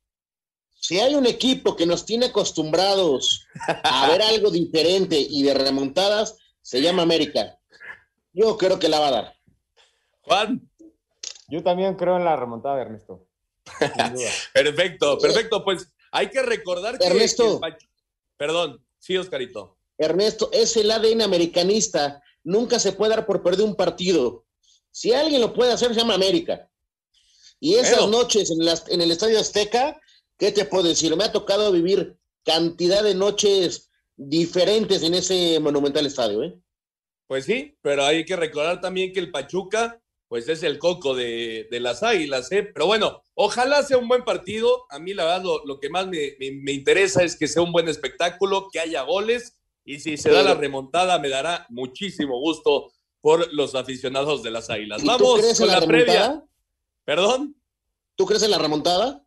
[0.80, 3.46] Si hay un equipo que nos tiene acostumbrados
[3.84, 7.58] a ver algo diferente y de remontadas, se llama América.
[8.32, 9.36] Yo creo que la va a dar.
[10.22, 10.68] Juan.
[11.48, 13.26] Yo también creo en la remontada, Ernesto.
[14.54, 15.64] perfecto, perfecto.
[15.64, 17.06] Pues hay que recordar que.
[17.06, 17.60] Ernesto.
[17.60, 17.76] Que
[18.36, 19.76] Perdón, sí, Oscarito.
[19.98, 24.44] Ernesto, es el ADN americanista nunca se puede dar por perder un partido.
[24.90, 26.68] Si alguien lo puede hacer, se llama América.
[27.60, 28.18] Y esas bueno.
[28.18, 29.99] noches en, las, en, el Estadio Azteca,
[30.40, 31.14] ¿qué te puedo decir?
[31.16, 36.42] Me ha tocado vivir cantidad de noches diferentes en ese monumental estadio.
[36.42, 36.58] ¿eh?
[37.28, 41.68] Pues sí, pero hay que recordar también que el Pachuca, pues es el coco de,
[41.70, 42.62] de las águilas, ¿eh?
[42.62, 44.86] Pero bueno, ojalá sea un buen partido.
[44.88, 47.62] A mí, la verdad, lo, lo que más me, me, me interesa es que sea
[47.62, 52.38] un buen espectáculo, que haya goles y si se da la remontada, me dará muchísimo
[52.38, 55.04] gusto por los aficionados de las Águilas.
[55.04, 56.44] Vamos con la, la previa.
[57.04, 57.60] ¿Perdón?
[58.14, 59.24] ¿Tú crees en la remontada?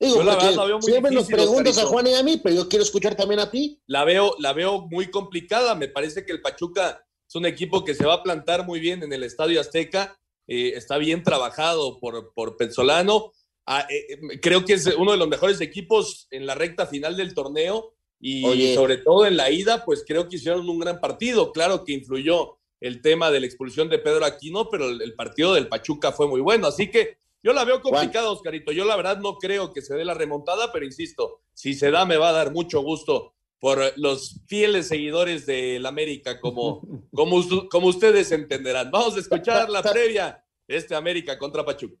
[0.00, 1.88] Digo, yo la verdad la veo muy siempre difícil, nos preguntas Oscarito.
[1.88, 3.78] a Juan y a mí, pero yo quiero escuchar también a ti.
[3.86, 5.74] La veo, la veo muy complicada.
[5.74, 9.02] Me parece que el Pachuca es un equipo que se va a plantar muy bien
[9.02, 10.18] en el Estadio Azteca.
[10.46, 13.32] Eh, está bien trabajado por, por Penzolano.
[13.66, 17.34] Ah, eh, creo que es uno de los mejores equipos en la recta final del
[17.34, 18.74] torneo y Oye.
[18.74, 21.52] sobre todo en la ida, pues creo que hicieron un gran partido.
[21.52, 25.52] Claro que influyó el tema de la expulsión de Pedro Aquino, pero el, el partido
[25.54, 26.66] del Pachuca fue muy bueno.
[26.66, 28.36] Así que yo la veo complicada, Juan.
[28.36, 28.72] Oscarito.
[28.72, 32.04] Yo la verdad no creo que se dé la remontada, pero insisto, si se da
[32.04, 36.80] me va a dar mucho gusto por los fieles seguidores del América, como,
[37.14, 38.90] como, como ustedes entenderán.
[38.90, 41.96] Vamos a escuchar la previa de este América contra Pachuca.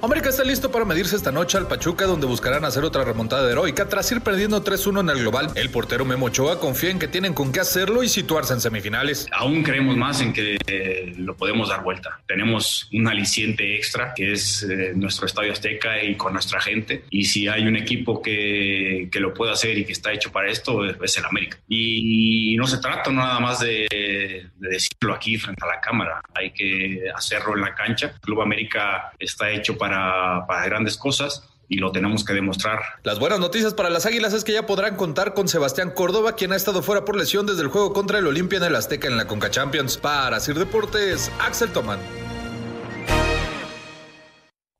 [0.00, 3.88] América está listo para medirse esta noche al Pachuca, donde buscarán hacer otra remontada heroica
[3.88, 5.50] tras ir perdiendo 3-1 en el global.
[5.56, 9.26] El portero Memo Ochoa confía en que tienen con qué hacerlo y situarse en semifinales.
[9.32, 12.20] Aún creemos más en que eh, lo podemos dar vuelta.
[12.28, 17.02] Tenemos un aliciente extra que es eh, nuestro estadio Azteca y con nuestra gente.
[17.10, 20.48] Y si hay un equipo que, que lo puede hacer y que está hecho para
[20.48, 21.58] esto, es el América.
[21.66, 26.52] Y no se trata nada más de, de decirlo aquí frente a la cámara, hay
[26.52, 28.12] que hacerlo en la cancha.
[28.20, 32.80] Club América está hecho para para, grandes cosas y lo tenemos que demostrar.
[33.04, 36.52] Las buenas noticias para las Águilas es que ya podrán contar con Sebastián Córdoba, quien
[36.52, 39.16] ha estado fuera por lesión desde el juego contra el Olimpia en el Azteca en
[39.16, 39.98] la Conca Champions.
[39.98, 42.00] Para Sir Deportes, Axel Tomán.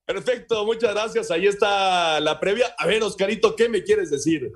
[0.06, 1.30] Perfecto, muchas gracias.
[1.30, 2.74] Ahí está la previa.
[2.78, 4.50] A ver, Oscarito, ¿qué me quieres decir?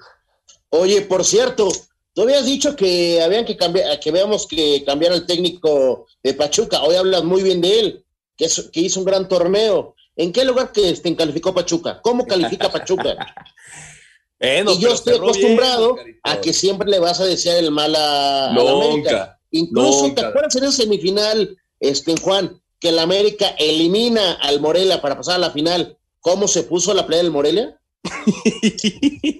[0.70, 1.68] Oye, por cierto,
[2.14, 6.82] tú habías dicho que habían que cambiar, que veamos que cambiar el técnico de Pachuca.
[6.82, 8.04] Hoy hablas muy bien de él,
[8.38, 12.00] que, que hizo un gran torneo ¿En qué lugar que este, calificó Pachuca?
[12.02, 13.16] ¿Cómo califica Pachuca?
[14.40, 19.38] y yo estoy acostumbrado a que siempre le vas a decir el mal a, América.
[19.50, 25.16] Incluso, ¿te acuerdas en esa semifinal, este, Juan, que el América elimina al Morelia para
[25.16, 25.96] pasar a la final?
[26.20, 27.78] ¿Cómo se puso la playa del Morelia?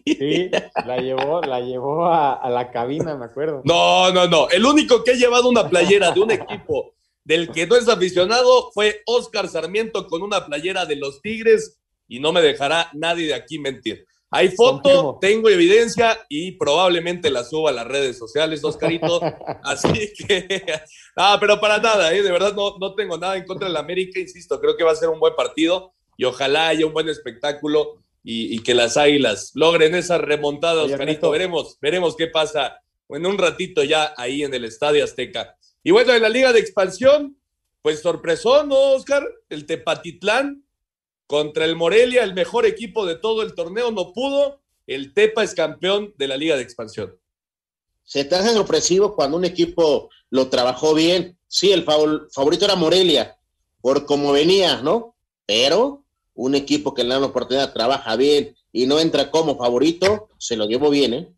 [0.05, 0.51] Sí,
[0.87, 3.63] la llevó, la llevó a, a, la cabina, me acuerdo.
[3.65, 4.49] No, no, no.
[4.51, 8.71] El único que ha llevado una playera de un equipo del que no es aficionado
[8.73, 13.35] fue Oscar Sarmiento con una playera de los Tigres y no me dejará nadie de
[13.35, 14.05] aquí mentir.
[14.35, 19.21] Hay foto, tengo evidencia y probablemente la suba a las redes sociales, Oscarito.
[19.63, 20.65] Así que,
[21.17, 22.23] ah, pero para nada, ¿eh?
[22.23, 24.97] de verdad no, no tengo nada en contra del América, insisto, creo que va a
[24.97, 29.95] ser un buen partido y ojalá haya un buen espectáculo y, que las águilas logren
[29.95, 31.31] esa remontada, Oscarito.
[31.31, 35.57] Veremos, veremos qué pasa en un ratito ya ahí en el Estadio Azteca.
[35.83, 37.37] Y bueno, en la Liga de Expansión,
[37.83, 39.27] pues sorpresó, ¿no, Oscar?
[39.49, 40.65] El Tepatitlán
[41.27, 44.61] contra el Morelia, el mejor equipo de todo el torneo, no pudo.
[44.87, 47.17] El Tepa es campeón de la Liga de Expansión.
[48.05, 51.39] Se te hace sorpresivo cuando un equipo lo trabajó bien.
[51.49, 53.39] Sí, el favorito era Morelia,
[53.81, 55.17] por cómo venía, ¿no?
[55.47, 60.29] Pero un equipo que le da la oportunidad trabaja bien y no entra como favorito,
[60.39, 61.33] se lo llevó bien, ¿eh?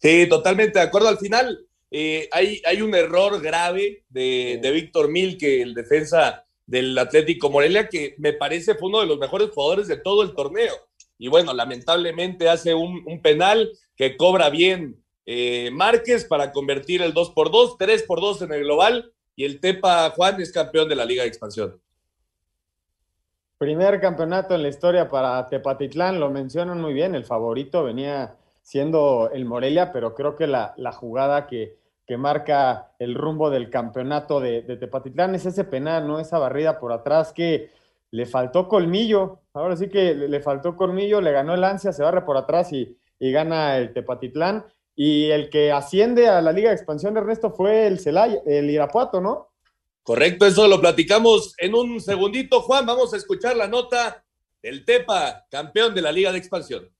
[0.00, 1.08] Sí, totalmente de acuerdo.
[1.08, 6.44] Al final, eh, hay, hay un error grave de, de Víctor Mil, que el defensa
[6.70, 10.34] del Atlético Morelia, que me parece fue uno de los mejores jugadores de todo el
[10.34, 10.72] torneo.
[11.18, 17.30] Y bueno, lamentablemente hace un, penal que cobra bien eh, Márquez para convertir el 2
[17.32, 20.94] por 2 3 por 2 en el global, y el Tepa Juan es campeón de
[20.94, 21.80] la Liga de Expansión.
[23.58, 29.30] Primer campeonato en la historia para Tepatitlán, lo mencionan muy bien, el favorito venía siendo
[29.32, 31.79] el Morelia, pero creo que la, la jugada que,
[32.10, 36.18] que marca el rumbo del campeonato de, Tepatitlán es ese penal, ¿no?
[36.18, 37.70] Esa barrida por atrás que
[38.10, 39.42] le faltó colmillo.
[39.54, 42.98] Ahora sí que le, faltó colmillo, le ganó el ansia, se barre por atrás y,
[43.20, 44.64] gana el Tepatitlán.
[44.96, 49.20] Y el que asciende a la Liga de Expansión, Ernesto, fue el Celaya, el Irapuato,
[49.20, 49.52] ¿no?
[50.02, 52.62] Correcto, eso lo platicamos en un segundito.
[52.62, 54.24] Juan, vamos a escuchar la nota
[54.60, 56.90] del Tepa, campeón de la Liga de Expansión.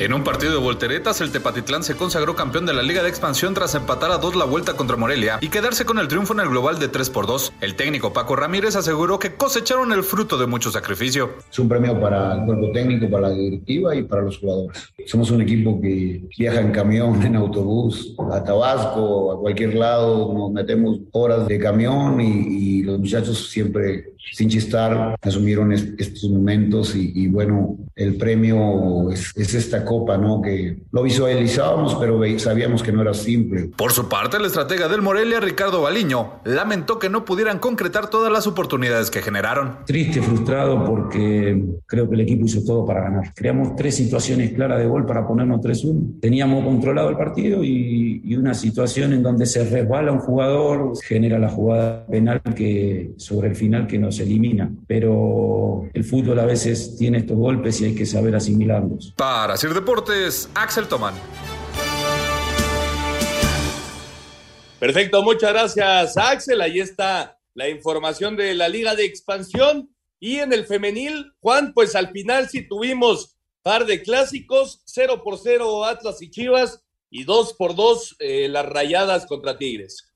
[0.00, 3.52] En un partido de volteretas, el Tepatitlán se consagró campeón de la Liga de Expansión
[3.52, 6.50] tras empatar a dos la vuelta contra Morelia y quedarse con el triunfo en el
[6.50, 7.54] global de 3 por 2.
[7.60, 11.30] El técnico Paco Ramírez aseguró que cosecharon el fruto de mucho sacrificio.
[11.50, 14.88] Es un premio para el cuerpo técnico, para la directiva y para los jugadores.
[15.06, 20.52] Somos un equipo que viaja en camión, en autobús, a Tabasco, a cualquier lado, nos
[20.52, 27.76] metemos horas de camión y, los muchachos siempre sin chistar asumieron estos momentos y, bueno,
[27.96, 30.40] el premio es, es esta Copa, ¿no?
[30.42, 33.70] Que lo visualizábamos, pero sabíamos que no era simple.
[33.76, 38.32] Por su parte, el estratega del Morelia, Ricardo Baliño, lamentó que no pudieran concretar todas
[38.32, 39.78] las oportunidades que generaron.
[39.86, 43.32] Triste, frustrado, porque creo que el equipo hizo todo para ganar.
[43.34, 46.20] Creamos tres situaciones claras de gol para ponernos 3-1.
[46.20, 51.38] Teníamos controlado el partido y, y una situación en donde se resbala un jugador, genera
[51.38, 54.70] la jugada penal que sobre el final que nos elimina.
[54.86, 59.12] Pero el fútbol a veces tiene estos golpes y hay que saber asimilarlos.
[59.16, 61.14] Para Sir Deportes, Axel Tomán.
[64.78, 66.60] Perfecto, muchas gracias Axel.
[66.60, 69.90] Ahí está la información de la Liga de Expansión.
[70.20, 75.38] Y en el femenil, Juan, pues al final sí tuvimos par de clásicos, 0 por
[75.38, 80.07] 0 Atlas y Chivas y 2 por 2 eh, las rayadas contra Tigres.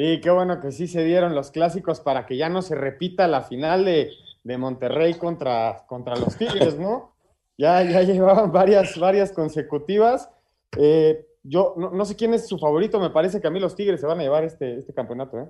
[0.00, 3.28] Sí, qué bueno que sí se dieron los clásicos para que ya no se repita
[3.28, 4.10] la final de,
[4.44, 7.14] de Monterrey contra, contra los Tigres, ¿no?
[7.58, 10.30] Ya, ya llevaban varias, varias consecutivas.
[10.78, 14.00] Eh, yo no, sé quién es su favorito, me parece que a mí los Tigres
[14.00, 15.38] se van a llevar este, este campeonato.
[15.38, 15.48] ¿eh?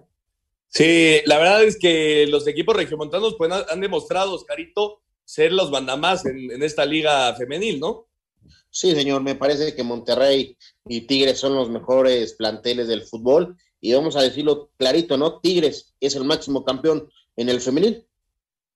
[0.67, 6.27] Sí, la verdad es que los equipos regiomontanos pues, han demostrado, Oscarito, ser los mandamás
[6.27, 8.09] en, en esta liga femenil, ¿no?
[8.69, 10.57] Sí, señor, me parece que Monterrey
[10.89, 15.41] y Tigres son los mejores planteles del fútbol y vamos a decirlo clarito, ¿no?
[15.41, 18.07] Tigres es el máximo campeón en el femenil.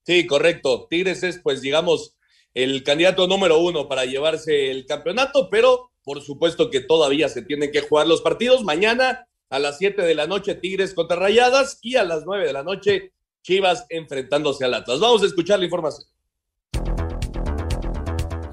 [0.05, 0.87] Sí, correcto.
[0.89, 2.17] Tigres es, pues, digamos,
[2.55, 7.73] el candidato número uno para llevarse el campeonato, pero por supuesto que todavía se tienen
[7.73, 8.63] que jugar los partidos.
[8.63, 12.53] Mañana a las 7 de la noche Tigres contra Rayadas y a las 9 de
[12.53, 15.01] la noche Chivas enfrentándose al Atlas.
[15.01, 16.07] Vamos a escuchar la información.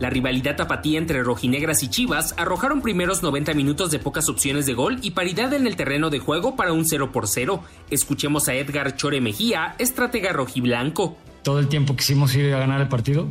[0.01, 4.73] La rivalidad tapatía entre rojinegras y chivas arrojaron primeros 90 minutos de pocas opciones de
[4.73, 7.63] gol y paridad en el terreno de juego para un 0 por 0.
[7.91, 11.17] Escuchemos a Edgar Chore Mejía, estratega rojiblanco.
[11.43, 13.27] Todo el tiempo quisimos ir a ganar el partido.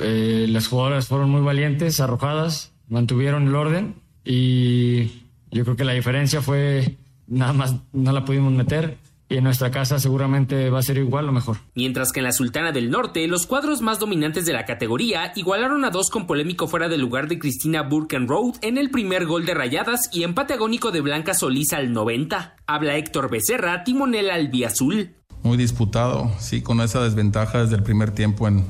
[0.00, 5.22] Eh, las jugadoras fueron muy valientes, arrojadas, mantuvieron el orden y
[5.52, 6.96] yo creo que la diferencia fue
[7.28, 8.98] nada más no la pudimos meter
[9.34, 11.56] y en nuestra casa seguramente va a ser igual o mejor.
[11.74, 15.84] Mientras que en la Sultana del Norte, los cuadros más dominantes de la categoría igualaron
[15.84, 19.54] a dos con polémico fuera del lugar de Cristina Burkenroad en el primer gol de
[19.54, 22.54] Rayadas y empate agónico de Blanca Solís al 90.
[22.66, 25.16] Habla Héctor Becerra, timonel albiazul.
[25.42, 28.64] Muy disputado, sí, con esa desventaja desde el primer tiempo en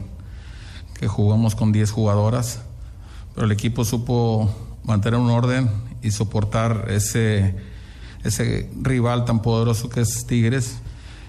[0.99, 2.65] que jugamos con 10 jugadoras,
[3.35, 4.51] pero el equipo supo
[4.83, 5.71] mantener un orden
[6.03, 7.55] y soportar ese
[8.25, 10.81] ese rival tan poderoso que es Tigres.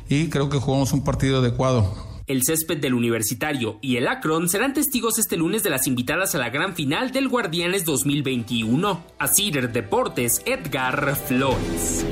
[0.10, 1.94] Y creo que jugamos un partido adecuado.
[2.28, 6.40] El césped del Universitario y el Akron serán testigos este lunes de las invitadas a
[6.40, 9.04] la gran final del Guardianes 2021.
[9.20, 12.04] A Cider Deportes, Edgar Flores.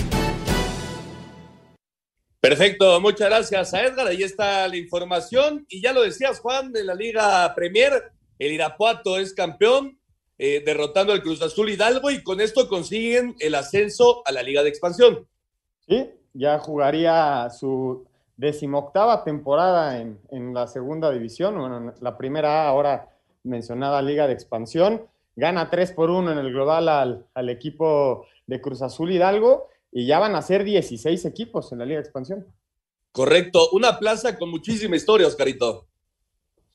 [2.39, 4.05] Perfecto, muchas gracias a Edgar.
[4.05, 5.65] Ahí está la información.
[5.67, 9.97] Y ya lo decías, Juan, de la Liga Premier, el Irapuato es campeón
[10.37, 14.63] eh, derrotando al Cruz Azul Hidalgo y con esto consiguen el ascenso a la Liga
[14.63, 15.27] de Expansión.
[15.87, 18.05] Sí, ya jugaría su
[18.35, 23.09] decimoctava temporada en, la segunda división, bueno, la primera ahora
[23.43, 25.05] mencionada Liga de Expansión.
[25.35, 30.05] Gana 3 por 1 en el global al, al equipo de Cruz Azul Hidalgo y
[30.05, 32.47] ya van a ser 16 equipos en la Liga de Expansión.
[33.11, 35.87] Correcto, una plaza con muchísima historia, Oscarito.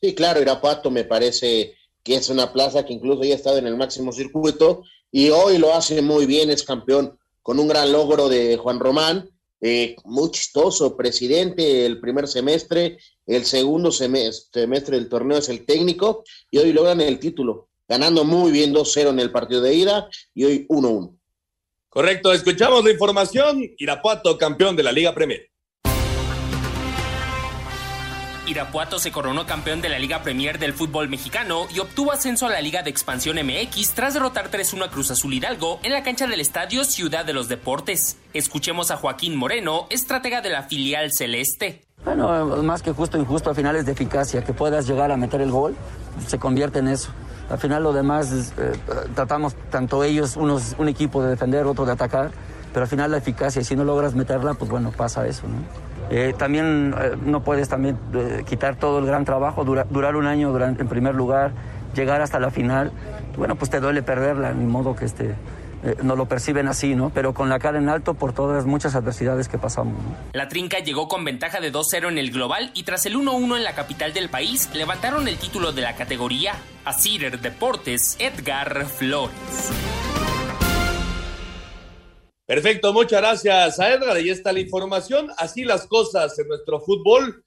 [0.00, 1.74] Sí, claro, Irapuato me parece
[2.08, 4.82] que es una plaza que incluso ya ha estado en el máximo circuito
[5.12, 9.28] y hoy lo hace muy bien, es campeón con un gran logro de Juan Román,
[9.60, 12.96] eh, muy chistoso, presidente el primer semestre,
[13.26, 18.52] el segundo semestre, del torneo es el técnico y hoy logran el título, ganando muy
[18.52, 21.14] bien 2-0 en el partido de ida y hoy 1-1.
[21.90, 25.50] Correcto, escuchamos la información, Irapuato campeón de la Liga Premier.
[28.48, 32.50] Irapuato se coronó campeón de la Liga Premier del fútbol mexicano y obtuvo ascenso a
[32.50, 36.26] la Liga de Expansión MX tras derrotar 3-1 a Cruz Azul Hidalgo en la cancha
[36.26, 38.16] del estadio Ciudad de los Deportes.
[38.32, 41.84] Escuchemos a Joaquín Moreno, estratega de la filial celeste.
[42.04, 45.40] Bueno, más que justo injusto, al final es de eficacia, que puedas llegar a meter
[45.40, 45.76] el gol,
[46.26, 47.10] se convierte en eso.
[47.50, 48.72] Al final lo demás eh,
[49.14, 52.30] tratamos tanto ellos, unos, un equipo de defender, otro de atacar,
[52.72, 55.87] pero al final la eficacia, y si no logras meterla, pues bueno, pasa eso, ¿no?
[56.10, 60.56] Eh, también eh, no puedes también eh, quitar todo el gran trabajo, durar un año
[60.58, 61.52] en primer lugar,
[61.94, 62.92] llegar hasta la final.
[63.36, 65.34] Bueno, pues te duele perderla, ni modo que este,
[66.02, 67.10] no lo perciben así, ¿no?
[67.10, 69.94] Pero con la cara en alto por todas muchas adversidades que pasamos.
[70.32, 73.64] La Trinca llegó con ventaja de 2-0 en el global y tras el 1-1 en
[73.64, 76.54] la capital del país levantaron el título de la categoría.
[76.84, 79.70] A Cider Deportes, Edgar Flores.
[82.48, 84.16] Perfecto, muchas gracias a Edgar.
[84.16, 85.30] Ahí está la información.
[85.36, 87.44] Así las cosas en nuestro fútbol.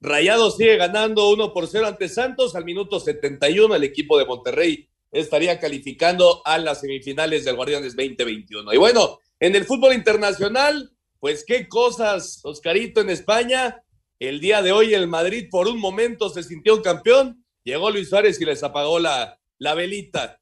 [0.00, 2.56] Rayado sigue ganando 1 por 0 ante Santos.
[2.56, 8.74] Al minuto 71 el equipo de Monterrey estaría calificando a las semifinales del Guardianes 2021.
[8.74, 13.84] Y bueno, en el fútbol internacional, pues qué cosas, Oscarito en España.
[14.18, 17.44] El día de hoy el Madrid por un momento se sintió campeón.
[17.62, 20.40] Llegó Luis Suárez y les apagó la, la velita.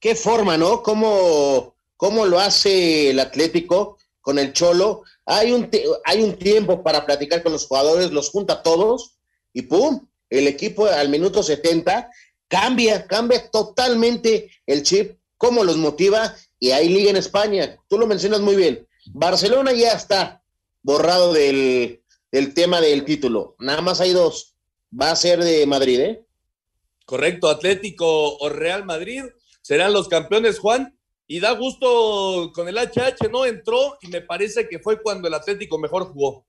[0.00, 0.82] Qué forma, ¿no?
[0.82, 5.02] Cómo cómo lo hace el Atlético con el Cholo.
[5.26, 5.68] Hay un,
[6.06, 9.18] hay un tiempo para platicar con los jugadores, los junta todos
[9.52, 10.08] y ¡pum!
[10.30, 12.10] El equipo al minuto 70
[12.48, 17.78] cambia, cambia totalmente el chip, cómo los motiva y hay liga en España.
[17.86, 18.88] Tú lo mencionas muy bien.
[19.12, 20.42] Barcelona ya está
[20.80, 23.56] borrado del, del tema del título.
[23.58, 24.54] Nada más hay dos.
[24.90, 26.24] Va a ser de Madrid, ¿eh?
[27.04, 29.24] Correcto, Atlético o Real Madrid
[29.60, 30.96] serán los campeones, Juan
[31.32, 33.46] y da gusto con el HH, ¿no?
[33.46, 36.44] Entró y me parece que fue cuando el Atlético mejor jugó.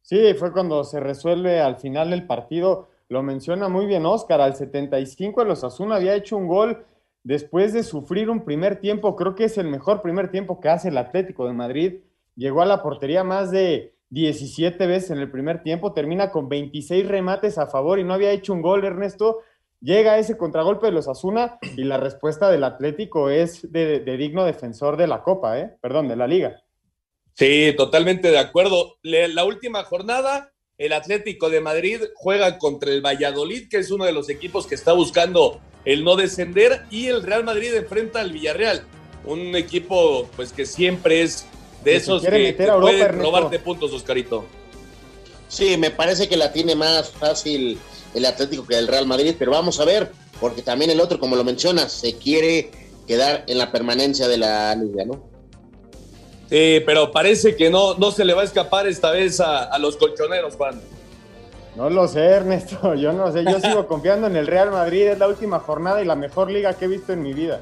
[0.00, 2.88] Sí, fue cuando se resuelve al final del partido.
[3.08, 6.84] Lo menciona muy bien Oscar, al 75 el Osasuna había hecho un gol
[7.24, 10.90] después de sufrir un primer tiempo, creo que es el mejor primer tiempo que hace
[10.90, 11.94] el Atlético de Madrid
[12.36, 17.08] llegó a la portería más de 17 veces en el primer tiempo, termina con 26
[17.08, 19.40] remates a favor y no había hecho un gol, Ernesto.
[19.82, 24.96] Llega ese contragolpe de los Asuna y la respuesta del Atlético es de, digno defensor
[24.96, 25.76] de la Copa, ¿eh?
[25.80, 26.62] perdón, de la Liga.
[27.34, 28.98] Sí, totalmente de acuerdo.
[29.02, 34.12] La última jornada, el Atlético de Madrid juega contra el Valladolid, que es uno de
[34.12, 38.84] los equipos que está buscando el no descender, y el Real Madrid enfrenta al Villarreal,
[39.24, 41.44] un equipo pues que siempre es
[41.82, 44.44] de esos que, meter pueden robarte puntos, Oscarito.
[45.48, 47.78] Sí, me parece que la tiene más fácil
[48.14, 51.36] el Atlético que el Real Madrid, pero vamos a ver, porque también el otro, como
[51.36, 52.70] lo mencionas, se quiere
[53.06, 55.22] quedar en la permanencia de la liga, ¿no?
[56.48, 59.96] Sí, pero parece que no, no se le va a escapar esta vez a, los
[59.96, 60.80] colchoneros, Juan.
[61.76, 65.18] No lo sé, Ernesto, yo no sé, yo sigo confiando en el Real Madrid, es
[65.18, 67.60] la última jornada y la mejor liga que he visto en mi vida.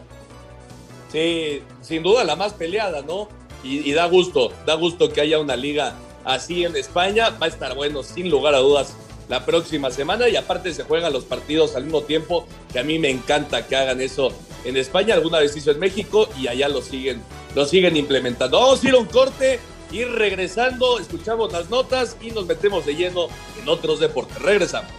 [1.12, 3.28] Sí, sin duda la más peleada, ¿no?
[3.62, 5.94] Y, y da gusto, da gusto que haya una liga
[6.24, 8.94] así en España, va a estar bueno, sin lugar a dudas
[9.30, 12.98] la próxima semana y aparte se juegan los partidos al mismo tiempo, que a mí
[12.98, 14.32] me encanta que hagan eso
[14.64, 17.22] en España, alguna vez hizo en México y allá lo siguen,
[17.54, 18.58] lo siguen implementando.
[18.58, 19.60] Vamos a ir a un corte,
[19.92, 23.28] ir regresando, escuchamos las notas y nos metemos de lleno
[23.62, 24.36] en otros deportes.
[24.42, 24.90] Regresamos.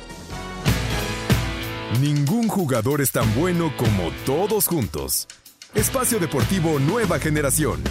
[1.99, 5.27] Ningún jugador es tan bueno como todos juntos.
[5.75, 7.83] Espacio Deportivo Nueva Generación.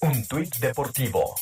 [0.00, 1.34] Un tuit deportivo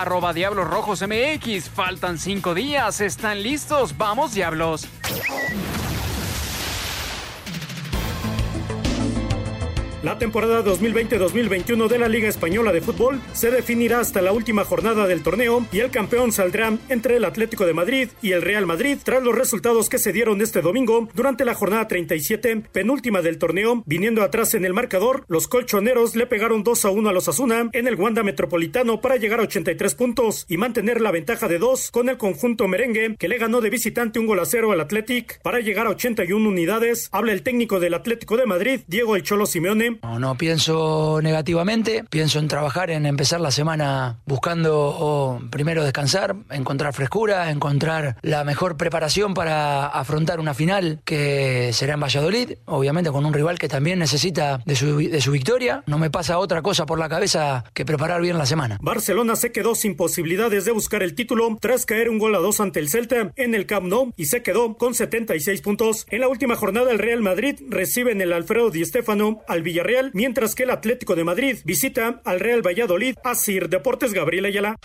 [0.00, 1.70] arroba Diablos Rojos MX.
[1.70, 3.00] Faltan cinco días.
[3.00, 3.96] ¿Están listos?
[3.96, 4.86] ¡Vamos, Diablos!
[10.04, 15.08] La temporada 2020-2021 de la Liga Española de Fútbol se definirá hasta la última jornada
[15.08, 18.98] del torneo y el campeón saldrá entre el Atlético de Madrid y el Real Madrid
[19.02, 23.82] tras los resultados que se dieron este domingo durante la jornada 37, penúltima del torneo.
[23.86, 27.68] Viniendo atrás en el marcador, los colchoneros le pegaron 2 a 1 a los Asuna
[27.72, 31.90] en el Wanda Metropolitano para llegar a 83 puntos y mantener la ventaja de 2
[31.90, 35.42] con el conjunto merengue que le ganó de visitante un gol a cero al Athletic
[35.42, 37.08] para llegar a 81 unidades.
[37.10, 42.04] Habla el técnico del Atlético de Madrid, Diego El Cholo Simeone no, no pienso negativamente,
[42.08, 48.76] pienso en trabajar, en empezar la semana buscando primero descansar, encontrar frescura, encontrar la mejor
[48.76, 53.98] preparación para afrontar una final que será en Valladolid, obviamente con un rival que también
[53.98, 55.82] necesita de su, de su victoria.
[55.86, 58.78] No me pasa otra cosa por la cabeza que preparar bien la semana.
[58.80, 62.60] Barcelona se quedó sin posibilidades de buscar el título tras caer un gol a dos
[62.60, 66.06] ante el Celta en el Camp Nou y se quedó con 76 puntos.
[66.10, 69.77] En la última jornada el Real Madrid recibe en el Alfredo Di Stéfano al Villarreal
[69.82, 73.14] Real, mientras que el Atlético de Madrid visita al Real Valladolid.
[73.24, 74.76] Asir Deportes Gabriel Ayala.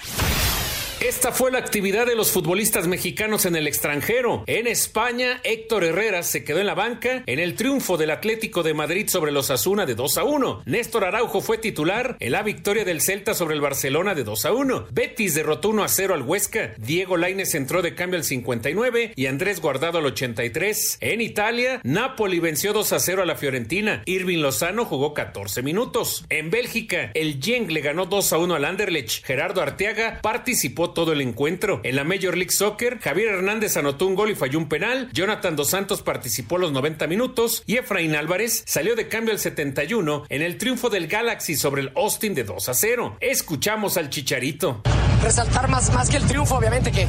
[1.03, 4.45] Esta fue la actividad de los futbolistas mexicanos en el extranjero.
[4.47, 8.73] En España, Héctor Herrera se quedó en la banca en el triunfo del Atlético de
[8.73, 10.61] Madrid sobre los Asuna de 2 a 1.
[10.65, 14.53] Néstor Araujo fue titular en la victoria del Celta sobre el Barcelona de 2 a
[14.53, 14.87] 1.
[14.91, 16.73] Betis derrotó 1 a 0 al Huesca.
[16.77, 20.99] Diego Laines entró de cambio al 59 y Andrés Guardado al 83.
[21.01, 24.03] En Italia, Napoli venció 2 a 0 a la Fiorentina.
[24.05, 26.23] Irving Lozano jugó 14 minutos.
[26.29, 29.25] En Bélgica, el Genk le ganó 2 a 1 al Anderlecht.
[29.25, 31.81] Gerardo Arteaga participó todo el encuentro.
[31.83, 35.09] En la Major League Soccer, Javier Hernández anotó un gol y falló un penal.
[35.13, 40.23] Jonathan Dos Santos participó los 90 minutos y Efraín Álvarez salió de cambio al 71
[40.29, 43.17] en el triunfo del Galaxy sobre el Austin de 2 a 0.
[43.19, 44.81] Escuchamos al Chicharito.
[45.21, 47.07] Resaltar más, más que el triunfo, obviamente, que,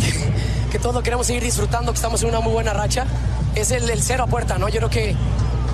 [0.70, 3.06] que todos queremos seguir disfrutando, que estamos en una muy buena racha,
[3.54, 4.68] es el, el cero a puerta, ¿no?
[4.68, 5.16] Yo creo que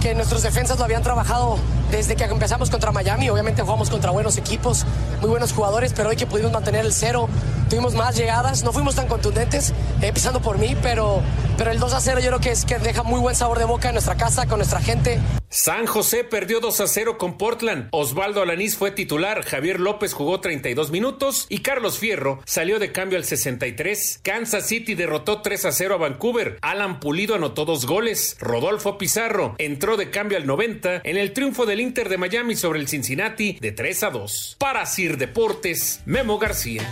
[0.01, 1.59] que nuestros defensas lo habían trabajado
[1.91, 3.29] desde que empezamos contra Miami.
[3.29, 4.87] Obviamente jugamos contra buenos equipos,
[5.21, 7.29] muy buenos jugadores, pero hoy que pudimos mantener el cero,
[7.69, 11.21] tuvimos más llegadas, no fuimos tan contundentes, empezando por mí, pero,
[11.61, 13.67] pero el 2 a 0 yo creo que, es, que deja muy buen sabor de
[13.67, 15.19] boca en nuestra casa, con nuestra gente.
[15.51, 17.89] San José perdió 2 a 0 con Portland.
[17.91, 23.19] Osvaldo Alanís fue titular, Javier López jugó 32 minutos y Carlos Fierro salió de cambio
[23.19, 24.21] al 63.
[24.23, 26.57] Kansas City derrotó 3 a 0 a Vancouver.
[26.63, 28.39] Alan Pulido anotó dos goles.
[28.41, 32.81] Rodolfo Pizarro entró de cambio al 90 en el triunfo del Inter de Miami sobre
[32.81, 34.57] el Cincinnati de 3 a 2.
[34.59, 36.91] Para Sir Deportes, Memo García.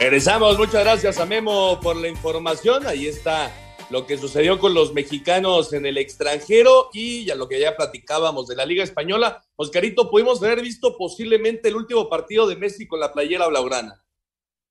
[0.00, 2.86] Regresamos, muchas gracias a Memo por la información.
[2.86, 3.54] Ahí está
[3.90, 8.46] lo que sucedió con los mexicanos en el extranjero y ya lo que ya platicábamos
[8.46, 9.44] de la Liga Española.
[9.56, 14.02] Oscarito, pudimos haber visto posiblemente el último partido de Messi con la playera blaugrana.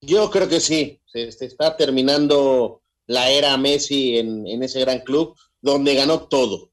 [0.02, 5.94] Yo creo que sí, se, está terminando la era Messi en, ese gran club donde
[5.94, 6.72] ganó todo.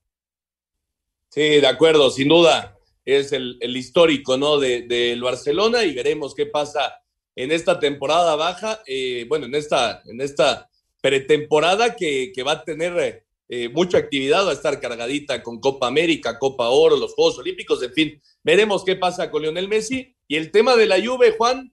[1.29, 2.79] Sí, de acuerdo, sin duda.
[3.05, 4.59] Es el, histórico, ¿no?
[4.59, 7.03] Del de, Barcelona y veremos qué pasa
[7.37, 10.69] en esta temporada baja, eh, bueno, en esta, en esta
[11.03, 15.87] pretemporada que, que va a tener eh, mucha actividad, va a estar cargadita con Copa
[15.87, 20.17] América, Copa Oro, los Juegos Olímpicos, en fin, veremos qué pasa con Lionel Messi.
[20.27, 21.73] Y el tema de la Juve, Juan,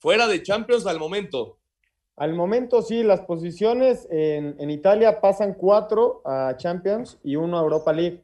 [0.00, 1.58] fuera de Champions al momento.
[2.16, 7.62] Al momento sí, las posiciones en, en Italia pasan cuatro a Champions y uno a
[7.62, 8.20] Europa League.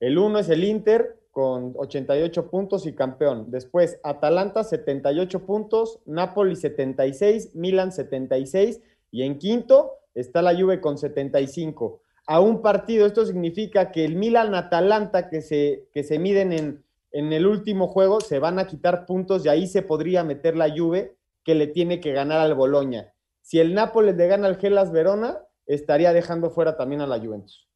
[0.00, 3.52] El uno es el Inter con 88 puntos y campeón.
[3.52, 8.80] Después Atalanta 78 puntos, Napoli 76, Milan 76
[9.12, 13.06] y en quinto está la Juve con 75 a un partido.
[13.06, 18.20] Esto significa que el Milan-Atalanta que se, que se miden en, en el último juego
[18.20, 21.14] se van a quitar puntos y ahí se podría meter la Juve
[21.44, 23.14] que le tiene que ganar al Boloña.
[23.42, 27.68] Si el Nápoles le gana al Gelas Verona, estaría dejando fuera también a la Juventus.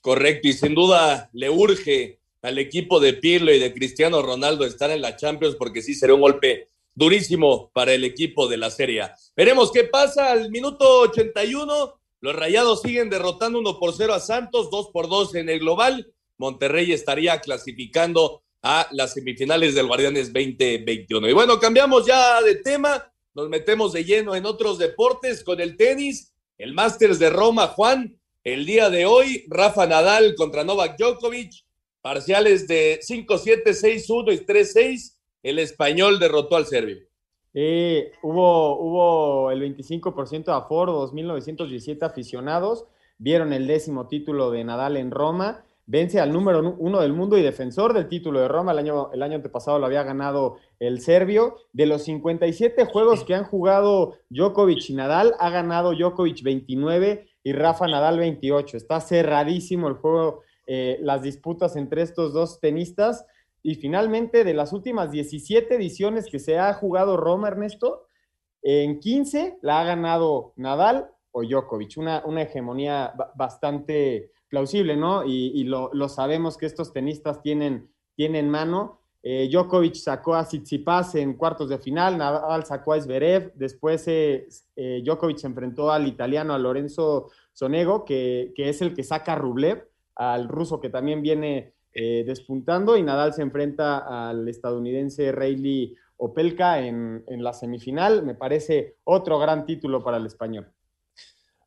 [0.00, 4.92] Correcto, y sin duda le urge al equipo de Pirlo y de Cristiano Ronaldo estar
[4.92, 9.02] en la Champions porque sí será un golpe durísimo para el equipo de la Serie.
[9.36, 12.00] Veremos qué pasa al minuto 81.
[12.20, 16.12] Los Rayados siguen derrotando 1 por 0 a Santos, 2 por 2 en el global.
[16.38, 21.28] Monterrey estaría clasificando a las semifinales del Guardianes 2021.
[21.28, 25.76] Y bueno, cambiamos ya de tema, nos metemos de lleno en otros deportes con el
[25.76, 28.20] tenis, el Masters de Roma, Juan.
[28.44, 31.65] El día de hoy, Rafa Nadal contra Novak Djokovic,
[32.06, 35.16] parciales de 5-7, 6-1 y 3-6.
[35.42, 36.98] El español derrotó al serbio.
[37.52, 42.86] Eh, hubo, hubo el 25% de aforo, 2.917 aficionados,
[43.18, 47.42] vieron el décimo título de Nadal en Roma, vence al número uno del mundo y
[47.42, 51.56] defensor del título de Roma, el año, el año antepasado lo había ganado el serbio,
[51.72, 57.52] de los 57 juegos que han jugado Djokovic y Nadal, ha ganado Djokovic 29 y
[57.52, 63.24] Rafa Nadal 28, está cerradísimo el juego, eh, las disputas entre estos dos tenistas,
[63.62, 68.06] y finalmente, de las últimas 17 ediciones que se ha jugado Roma, Ernesto,
[68.62, 75.24] en 15 la ha ganado Nadal o Djokovic, una, una hegemonía bastante plausible, ¿no?
[75.24, 79.00] Y, lo, sabemos que estos tenistas tienen, tienen mano.
[79.22, 84.46] Eh, Djokovic sacó a Tsitsipas en cuartos de final, Nadal sacó a Zverev, después eh,
[84.76, 89.32] eh, Djokovic se enfrentó al italiano, a Lorenzo Sonego, que, que es el que saca
[89.32, 95.32] a Rublev, al ruso que también viene eh, despuntando y Nadal se enfrenta al estadounidense
[95.32, 98.22] Rayleigh Opelka en, en, la semifinal.
[98.22, 100.72] Me parece otro gran título para el español.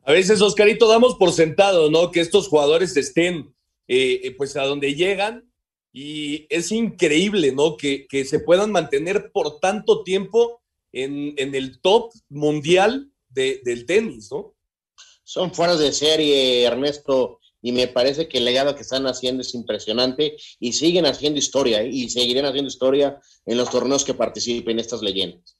[0.03, 2.11] A veces, Oscarito, damos por sentado, ¿no?
[2.11, 3.53] Que estos jugadores estén,
[3.87, 5.51] eh, eh, pues, a donde llegan
[5.91, 7.77] y es increíble, ¿no?
[7.77, 13.85] Que, que se puedan mantener por tanto tiempo en, en el top mundial de, del
[13.85, 14.55] tenis, ¿no?
[15.23, 19.53] Son fuera de serie, Ernesto y me parece que el legado que están haciendo es
[19.53, 21.89] impresionante y siguen haciendo historia ¿eh?
[21.91, 25.57] y seguirán haciendo historia en los torneos que participen estas leyendas.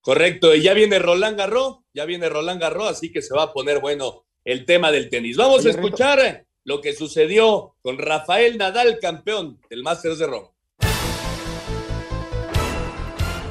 [0.00, 3.52] Correcto, y ya viene Roland Garros, ya viene Roland Garros, así que se va a
[3.52, 5.36] poner bueno el tema del tenis.
[5.36, 10.53] Vamos a escuchar lo que sucedió con Rafael Nadal, campeón del Masters de Roma.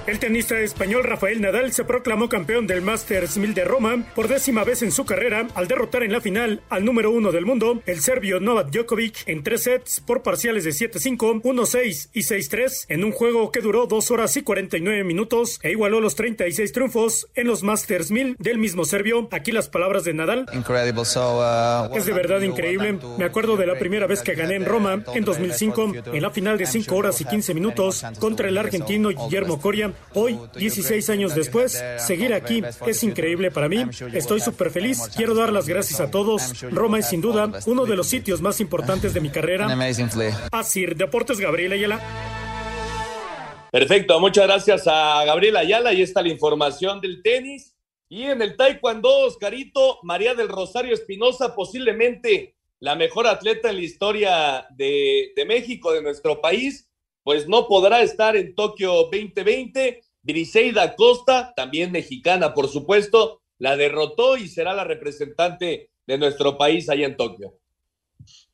[0.06, 4.66] El tenista español Rafael Nadal se proclamó campeón del Masters 1000 de Roma por décima
[4.66, 8.02] vez en su carrera al derrotar en la final al número uno del mundo, el
[8.02, 13.14] serbio Novak Djokovic, en tres sets por parciales de 7-5, 1-6 y 6-3, en un
[13.14, 17.64] juego que duró dos horas y 49 minutos e igualó los 36 triunfos en los
[17.64, 19.30] Masters 1000 del mismo serbio.
[19.32, 20.48] Aquí las palabras de Nadal.
[20.54, 23.00] Uh, es de verdad increíble.
[23.18, 26.58] Me acuerdo de la primera vez que gané en Roma en 2005, en la final
[26.58, 31.84] de 5 horas y 15 minutos contra el argentino Guillermo Coria Hoy, 16 años después,
[31.98, 33.84] seguir aquí es increíble para mí.
[34.14, 35.10] Estoy súper feliz.
[35.16, 36.62] Quiero dar las gracias a todos.
[36.72, 39.68] Roma es sin duda uno de los sitios más importantes de mi carrera.
[40.52, 42.02] Así, Deportes Gabriel Ayala.
[43.72, 45.90] Perfecto, muchas gracias a Gabriel Ayala.
[45.90, 47.76] Ahí está la información del tenis.
[48.08, 53.82] Y en el taekwondo, Oscarito, María del Rosario Espinosa, posiblemente la mejor atleta en la
[53.82, 56.88] historia de México, de nuestro país
[57.24, 60.04] pues no podrá estar en Tokio 2020.
[60.22, 66.90] Briseida Costa, también mexicana, por supuesto, la derrotó y será la representante de nuestro país
[66.90, 67.60] allá en Tokio.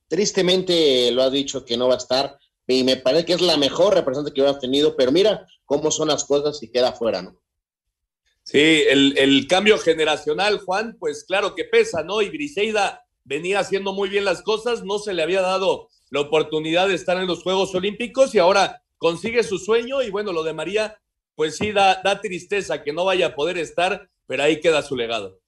[0.07, 3.57] Tristemente lo ha dicho que no va a estar y me parece que es la
[3.57, 7.39] mejor representante que hubiera tenido, pero mira cómo son las cosas y queda fuera, ¿no?
[8.43, 12.21] Sí, el, el cambio generacional, Juan, pues claro que pesa, ¿no?
[12.21, 16.87] Y Briseida venía haciendo muy bien las cosas, no se le había dado la oportunidad
[16.87, 20.53] de estar en los Juegos Olímpicos y ahora consigue su sueño y bueno, lo de
[20.53, 20.99] María,
[21.35, 24.95] pues sí da, da tristeza que no vaya a poder estar, pero ahí queda su
[24.95, 25.39] legado.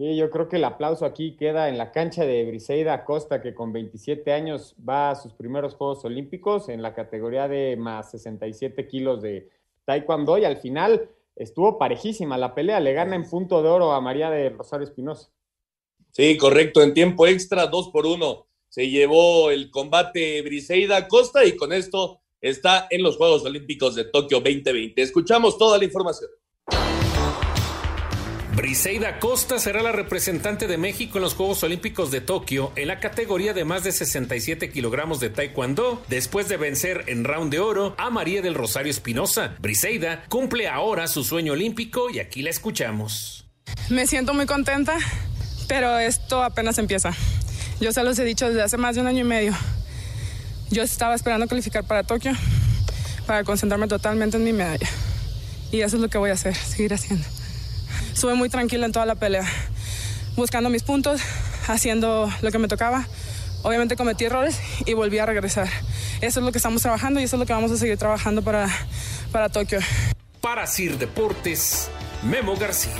[0.00, 3.52] Sí, yo creo que el aplauso aquí queda en la cancha de Briseida Acosta, que
[3.52, 8.88] con 27 años va a sus primeros Juegos Olímpicos en la categoría de más 67
[8.88, 9.50] kilos de
[9.84, 14.00] Taekwondo y al final estuvo parejísima la pelea, le gana en punto de oro a
[14.00, 15.30] María de Rosario Espinosa.
[16.12, 18.46] Sí, correcto, en tiempo extra, dos por uno.
[18.70, 24.04] Se llevó el combate Briseida Costa y con esto está en los Juegos Olímpicos de
[24.04, 25.02] Tokio 2020.
[25.02, 26.30] Escuchamos toda la información.
[28.54, 33.00] Briseida Costa será la representante de México en los Juegos Olímpicos de Tokio en la
[33.00, 37.96] categoría de más de 67 kilogramos de Taekwondo, después de vencer en round de oro
[37.98, 39.56] a María del Rosario Espinosa.
[39.58, 43.46] Briseida cumple ahora su sueño olímpico y aquí la escuchamos.
[43.88, 44.96] Me siento muy contenta,
[45.66, 47.16] pero esto apenas empieza.
[47.80, 49.54] Yo se los he dicho desde hace más de un año y medio.
[50.70, 52.32] Yo estaba esperando calificar para Tokio
[53.26, 54.88] para concentrarme totalmente en mi medalla.
[55.72, 57.24] Y eso es lo que voy a hacer, seguir haciendo.
[58.12, 59.46] Estuve muy tranquila en toda la pelea,
[60.36, 61.20] buscando mis puntos,
[61.68, 63.06] haciendo lo que me tocaba.
[63.62, 65.68] Obviamente cometí errores y volví a regresar.
[66.20, 68.42] Eso es lo que estamos trabajando y eso es lo que vamos a seguir trabajando
[68.42, 68.68] para,
[69.32, 69.78] para Tokio.
[70.40, 71.88] Para Sir Deportes,
[72.24, 72.92] Memo García.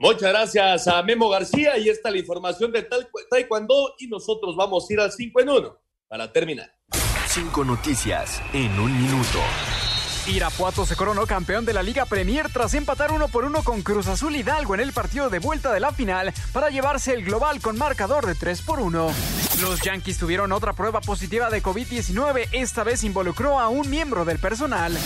[0.00, 2.88] Muchas gracias a Memo García y esta la información de
[3.30, 5.78] Taekwondo y nosotros vamos a ir al 5 en 1
[6.08, 6.72] para terminar.
[7.26, 9.40] Cinco noticias en un minuto.
[10.30, 14.06] Irapuato se coronó campeón de la Liga Premier tras empatar uno por uno con Cruz
[14.06, 17.76] Azul Hidalgo en el partido de vuelta de la final para llevarse el global con
[17.76, 19.10] marcador de 3 por 1.
[19.60, 24.38] Los Yankees tuvieron otra prueba positiva de COVID-19, esta vez involucró a un miembro del
[24.38, 24.96] personal.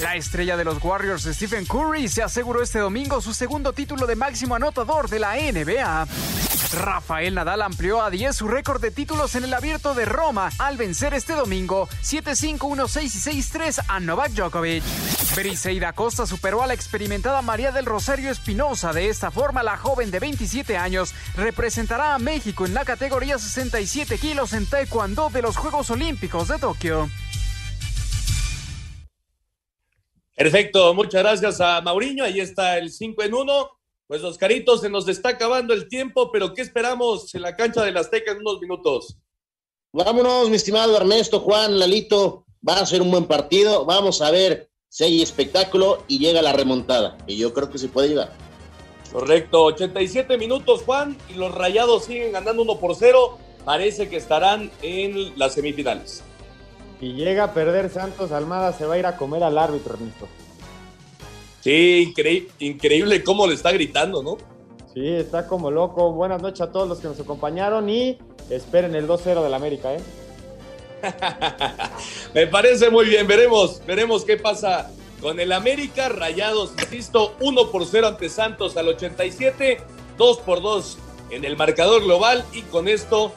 [0.00, 4.14] La estrella de los Warriors, Stephen Curry, se aseguró este domingo su segundo título de
[4.14, 6.06] máximo anotador de la NBA.
[6.72, 10.76] Rafael Nadal amplió a 10 su récord de títulos en el abierto de Roma al
[10.76, 14.67] vencer este domingo 7-5, 1-6 y 6-3 a Novak Djokovic.
[15.36, 18.92] Briseida Costa superó a la experimentada María del Rosario Espinosa.
[18.92, 24.18] De esta forma, la joven de 27 años representará a México en la categoría 67
[24.18, 27.08] kilos en Taekwondo de los Juegos Olímpicos de Tokio.
[30.34, 32.24] Perfecto, muchas gracias a Mauriño.
[32.24, 33.70] Ahí está el 5 en 1.
[34.06, 37.96] Pues Oscarito, se nos está acabando el tiempo, pero ¿qué esperamos en la cancha del
[37.96, 39.18] Azteca en unos minutos?
[39.92, 44.70] Vámonos, mi estimado Ernesto, Juan, Lalito, va a ser un buen partido, vamos a ver
[44.88, 48.32] si hay espectáculo y llega la remontada, y yo creo que se puede llegar.
[49.12, 54.70] Correcto, 87 minutos, Juan, y los Rayados siguen ganando 1 por 0, parece que estarán
[54.82, 56.22] en las semifinales.
[57.00, 60.26] Y llega a perder Santos, Almada se va a ir a comer al árbitro, Ernesto.
[61.60, 62.14] Sí,
[62.60, 64.36] increíble cómo le está gritando, ¿no?
[64.94, 66.12] Sí, está como loco.
[66.12, 68.18] Buenas noches a todos los que nos acompañaron y
[68.50, 70.00] esperen el 2-0 del América, ¿eh?
[72.34, 73.26] Me parece muy bien.
[73.26, 74.90] Veremos, veremos qué pasa
[75.20, 76.08] con el América.
[76.08, 79.80] Rayados, insisto, 1 por 0 ante Santos al 87,
[80.16, 80.98] 2 por 2
[81.30, 83.32] en el marcador global y con esto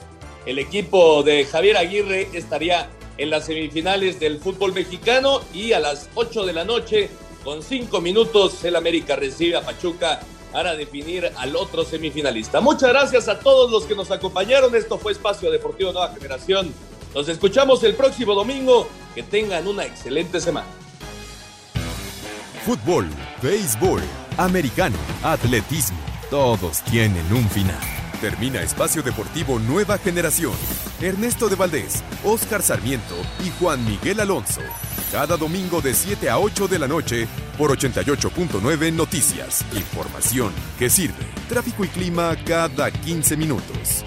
[0.46, 6.10] el equipo de Javier Aguirre estaría en las semifinales del fútbol mexicano y a las
[6.16, 7.10] 8 de la noche
[7.44, 10.20] con cinco minutos, el América recibe a Pachuca
[10.52, 12.62] para definir al otro semifinalista.
[12.62, 14.76] Muchas gracias a todos los que nos acompañaron.
[14.76, 16.72] Esto fue Espacio Deportivo Nueva Generación.
[17.14, 18.88] Nos escuchamos el próximo domingo.
[19.14, 20.68] Que tengan una excelente semana.
[22.66, 23.10] Fútbol,
[23.42, 24.02] béisbol,
[24.38, 25.98] americano, atletismo,
[26.30, 27.80] todos tienen un final.
[28.22, 30.54] Termina Espacio Deportivo Nueva Generación.
[31.02, 34.62] Ernesto de Valdés, Oscar Sarmiento y Juan Miguel Alonso.
[35.12, 39.66] Cada domingo de 7 a 8 de la noche por 88.9 Noticias.
[39.74, 41.26] Información que sirve.
[41.50, 44.04] Tráfico y clima cada 15 minutos.